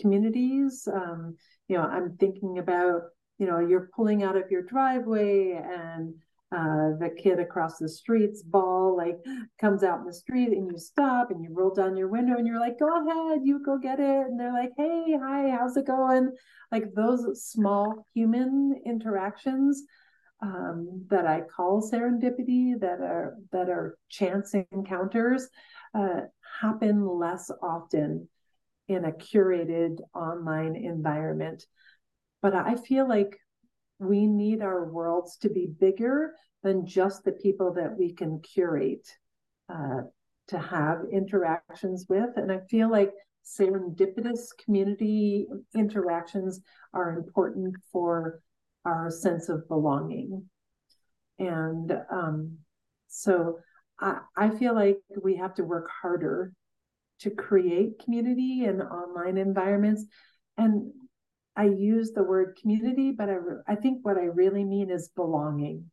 [0.00, 0.86] communities.
[0.92, 1.36] Um,
[1.68, 3.02] you know, I'm thinking about,
[3.38, 6.14] you know, you're pulling out of your driveway and
[6.52, 9.16] uh, the kid across the street's ball like
[9.60, 12.46] comes out in the street and you stop and you roll down your window and
[12.46, 14.26] you're like, go ahead, you go get it.
[14.26, 16.32] And they're like, hey, hi, how's it going?
[16.72, 19.84] Like those small human interactions
[20.42, 25.48] um, that I call serendipity, that are that are chance encounters,
[25.94, 26.22] uh,
[26.60, 28.28] happen less often
[28.88, 31.64] in a curated online environment.
[32.42, 33.36] But I feel like
[33.98, 39.08] we need our worlds to be bigger than just the people that we can curate
[39.68, 40.02] uh,
[40.48, 42.30] to have interactions with.
[42.36, 43.12] And I feel like
[43.44, 46.60] serendipitous community interactions
[46.92, 48.42] are important for
[48.84, 50.44] our sense of belonging.
[51.38, 52.58] And um,
[53.08, 53.58] so
[53.98, 56.52] I, I feel like we have to work harder
[57.20, 60.04] to create community in online environments.
[60.56, 60.92] And
[61.56, 63.36] I use the word community, but I,
[63.68, 65.90] I think what I really mean is belonging.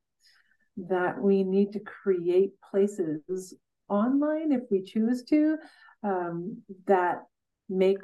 [0.90, 3.56] That we need to create places
[3.90, 5.58] online if we choose to
[6.04, 7.24] um, that
[7.68, 7.98] make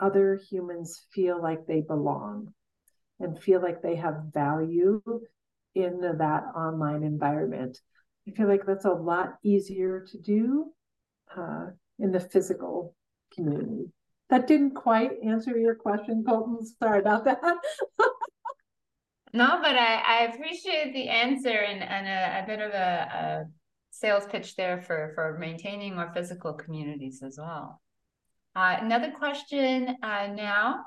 [0.00, 2.54] other humans feel like they belong
[3.20, 5.02] and feel like they have value
[5.74, 7.80] in that online environment.
[8.26, 10.72] I feel like that's a lot easier to do
[11.36, 11.66] uh,
[11.98, 12.94] in the physical
[13.32, 13.90] community.
[14.30, 16.58] That didn't quite answer your question, Colton.
[16.78, 17.40] Sorry about that.
[19.32, 23.44] no, but I, I appreciate the answer and, and a, a bit of a, a
[23.90, 27.80] sales pitch there for, for maintaining our physical communities as well.
[28.54, 30.84] Uh, another question uh, now.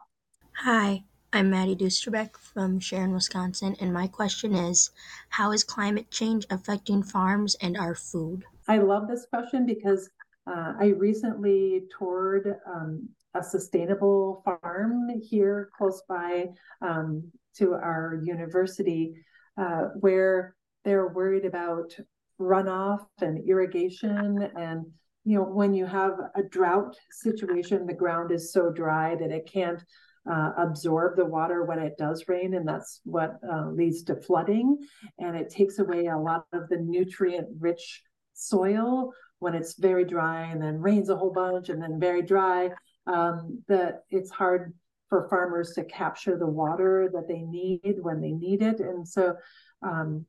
[0.58, 1.04] Hi,
[1.34, 4.92] I'm Maddie Dusterbeck from Sharon, Wisconsin, and my question is
[5.30, 8.44] How is climate change affecting farms and our food?
[8.68, 10.10] I love this question because
[10.46, 16.48] uh, I recently toured um, a sustainable farm here close by
[16.82, 19.14] um, to our university
[19.58, 21.96] uh, where they're worried about
[22.42, 24.86] runoff and irrigation and
[25.24, 29.48] you know when you have a drought situation the ground is so dry that it
[29.52, 29.84] can't
[30.30, 34.78] uh, absorb the water when it does rain, and that's what uh, leads to flooding.
[35.20, 38.04] And it takes away a lot of the nutrient rich
[38.34, 42.70] soil when it's very dry and then rains a whole bunch and then very dry.
[43.08, 44.74] Um, that it's hard
[45.10, 48.80] for farmers to capture the water that they need when they need it.
[48.80, 49.36] And so
[49.82, 50.26] um,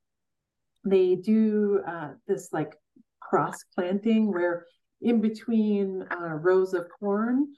[0.85, 2.75] they do uh, this like
[3.21, 4.67] cross planting where
[5.01, 7.49] in between uh, rows of corn,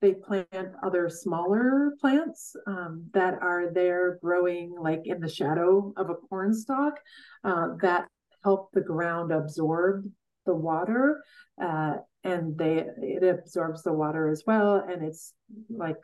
[0.00, 0.48] they plant
[0.82, 6.54] other smaller plants um, that are there growing like in the shadow of a corn
[6.54, 6.98] stalk
[7.44, 8.06] uh, that
[8.42, 10.04] help the ground absorb
[10.46, 11.22] the water
[11.62, 11.94] uh,
[12.24, 15.34] and they it absorbs the water as well and it's
[15.68, 15.98] like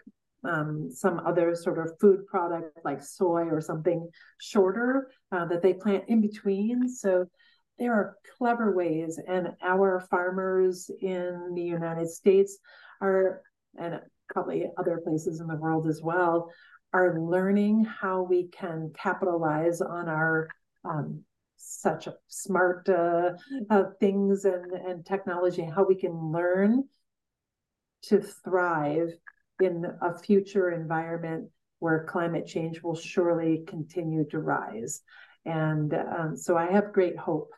[0.44, 5.72] um, some other sort of food product like soy or something shorter uh, that they
[5.72, 6.88] plant in between.
[6.88, 7.26] So
[7.78, 12.58] there are clever ways and our farmers in the united states
[13.02, 13.42] are
[13.78, 16.50] and probably other places in the world as well,
[16.92, 20.48] are learning how we can capitalize on our
[20.84, 21.22] um,
[21.56, 23.30] such smart uh,
[23.70, 26.84] uh, things and, and technology, how we can learn
[28.02, 29.10] to thrive
[29.60, 31.48] in a future environment
[31.78, 35.02] where climate change will surely continue to rise.
[35.44, 37.50] And um, so I have great hope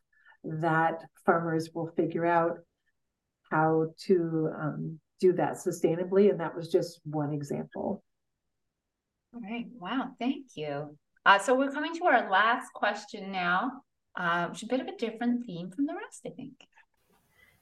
[0.45, 2.59] that farmers will figure out
[3.51, 6.31] how to um, do that sustainably.
[6.31, 8.03] And that was just one example.
[9.35, 9.67] All right.
[9.79, 10.11] Wow.
[10.19, 10.97] Thank you.
[11.27, 13.83] Uh, so we're coming to our last question now,
[14.17, 16.55] uh, which is a bit of a different theme from the rest, I think.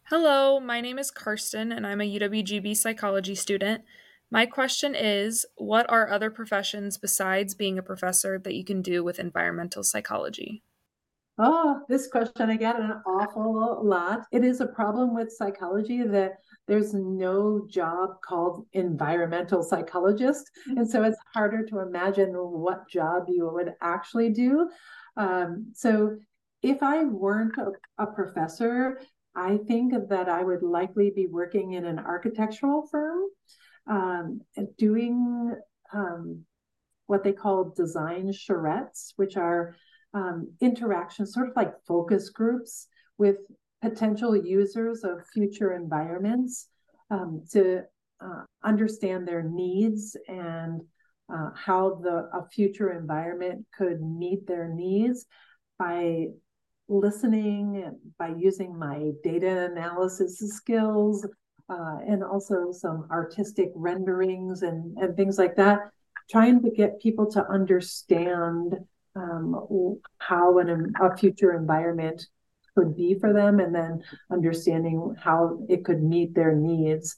[0.04, 3.82] Hello, my name is Karsten, and I'm a UWGB psychology student.
[4.30, 9.02] My question is What are other professions besides being a professor that you can do
[9.02, 10.62] with environmental psychology?
[11.38, 14.26] Oh, this question I get an awful lot.
[14.30, 20.50] It is a problem with psychology that there's no job called environmental psychologist.
[20.68, 20.78] Mm-hmm.
[20.78, 24.68] And so it's harder to imagine what job you would actually do.
[25.16, 26.16] Um, so
[26.62, 29.00] if I weren't a, a, professor,
[29.34, 33.20] I think that I would likely be working in an architectural firm,
[33.86, 34.40] um,
[34.76, 35.54] doing
[35.92, 36.44] um,
[37.06, 39.76] what they call design charrettes, which are
[40.12, 42.88] um, interactions, sort of like focus groups
[43.18, 43.36] with
[43.88, 46.68] potential users of future environments
[47.10, 47.82] um, to
[48.20, 50.80] uh, understand their needs and
[51.32, 55.26] uh, how the a future environment could meet their needs
[55.78, 56.26] by
[56.88, 61.26] listening by using my data analysis skills
[61.68, 65.80] uh, and also some artistic renderings and, and things like that.
[66.30, 68.76] Trying to get people to understand
[69.16, 72.26] um, how an, a future environment
[72.76, 77.16] could be for them and then understanding how it could meet their needs.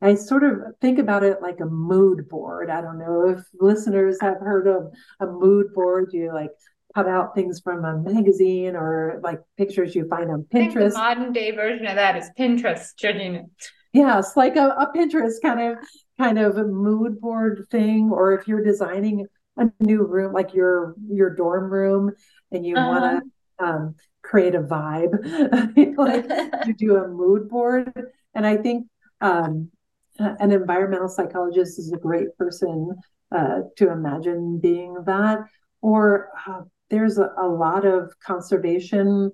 [0.00, 2.70] I sort of think about it like a mood board.
[2.70, 6.10] I don't know if listeners have heard of a mood board.
[6.12, 6.50] You like
[6.94, 10.92] cut out things from a magazine or like pictures you find on Pinterest.
[10.92, 13.46] the modern day version of that is Pinterest, Janine.
[13.92, 15.78] Yes, like a, a Pinterest kind of
[16.18, 19.26] kind of mood board thing, or if you're designing
[19.56, 22.12] a new room, like your your dorm room,
[22.52, 22.88] and you uh-huh.
[22.88, 23.94] want to um,
[24.28, 27.90] create a vibe, like you do a mood board.
[28.34, 28.86] And I think
[29.20, 29.70] um,
[30.18, 32.90] an environmental psychologist is a great person
[33.34, 35.38] uh, to imagine being that.
[35.80, 39.30] Or uh, there's a, a, lot of conservation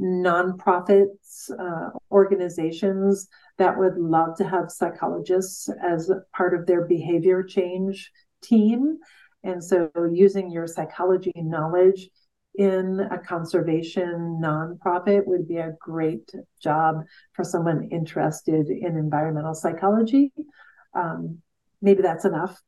[0.00, 3.28] nonprofits, uh, organizations
[3.58, 8.10] that would love to have psychologists as part of their behavior change
[8.42, 8.98] team.
[9.42, 12.10] And so, using your psychology knowledge
[12.58, 16.30] in a conservation nonprofit would be a great
[16.62, 17.02] job
[17.32, 20.32] for someone interested in environmental psychology.
[20.94, 21.42] Um,
[21.82, 22.60] maybe that's enough.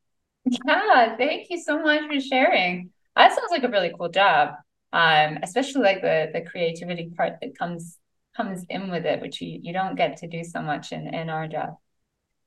[0.45, 2.91] Yeah, thank you so much for sharing.
[3.15, 4.55] That sounds like a really cool job.
[4.91, 7.99] Um, especially like the the creativity part that comes
[8.35, 11.29] comes in with it, which you, you don't get to do so much in, in
[11.29, 11.75] our job.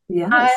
[0.08, 0.32] Yes.
[0.32, 0.48] Uh,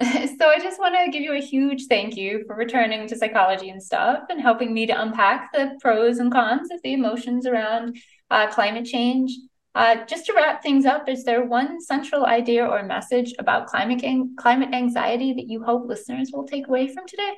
[0.38, 3.68] so I just want to give you a huge thank you for returning to psychology
[3.68, 7.98] and stuff and helping me to unpack the pros and cons of the emotions around
[8.30, 9.30] uh, climate change.
[9.74, 14.02] Uh, just to wrap things up, is there one central idea or message about climate
[14.38, 17.34] climate anxiety that you hope listeners will take away from today?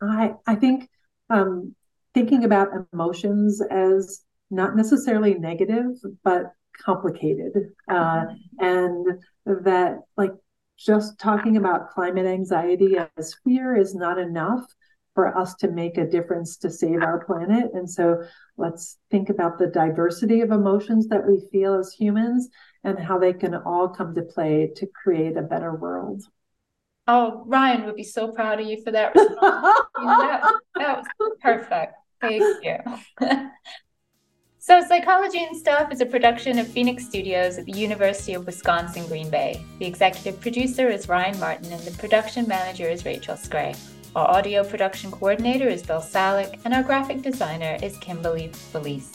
[0.00, 0.88] I I think
[1.28, 1.74] um,
[2.14, 5.92] thinking about emotions as not necessarily negative,
[6.24, 6.52] but
[6.84, 7.52] complicated,
[7.88, 8.24] uh,
[8.58, 9.06] and
[9.46, 10.32] that like
[10.78, 14.64] just talking about climate anxiety as fear is not enough
[15.14, 17.72] for us to make a difference to save our planet.
[17.74, 18.22] And so
[18.56, 22.48] let's think about the diversity of emotions that we feel as humans
[22.84, 26.22] and how they can all come to play to create a better world.
[27.08, 29.78] Oh, Ryan would be so proud of you for that response.
[29.98, 31.06] you know, that, that was
[31.40, 31.94] perfect.
[32.20, 32.76] Thank you.
[34.68, 39.06] So, Psychology and Stuff is a production of Phoenix Studios at the University of Wisconsin
[39.06, 39.64] Green Bay.
[39.78, 43.74] The executive producer is Ryan Martin, and the production manager is Rachel Scray.
[44.14, 49.14] Our audio production coordinator is Bill Salick, and our graphic designer is Kimberly Felice.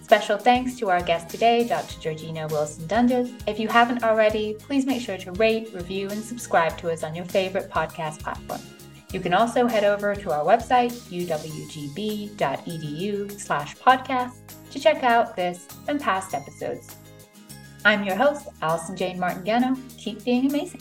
[0.00, 2.00] Special thanks to our guest today, Dr.
[2.00, 3.30] Georjeanna Wilson Doenges.
[3.46, 7.14] If you haven't already, please make sure to rate, review, and subscribe to us on
[7.14, 8.62] your favorite podcast platform.
[9.12, 12.38] You can also head over to our website, uwgb.edu
[13.38, 16.96] slash podcast, to check out this and past episodes.
[17.84, 20.80] I'm your host, Alison Jane Martingano Keep being amazing.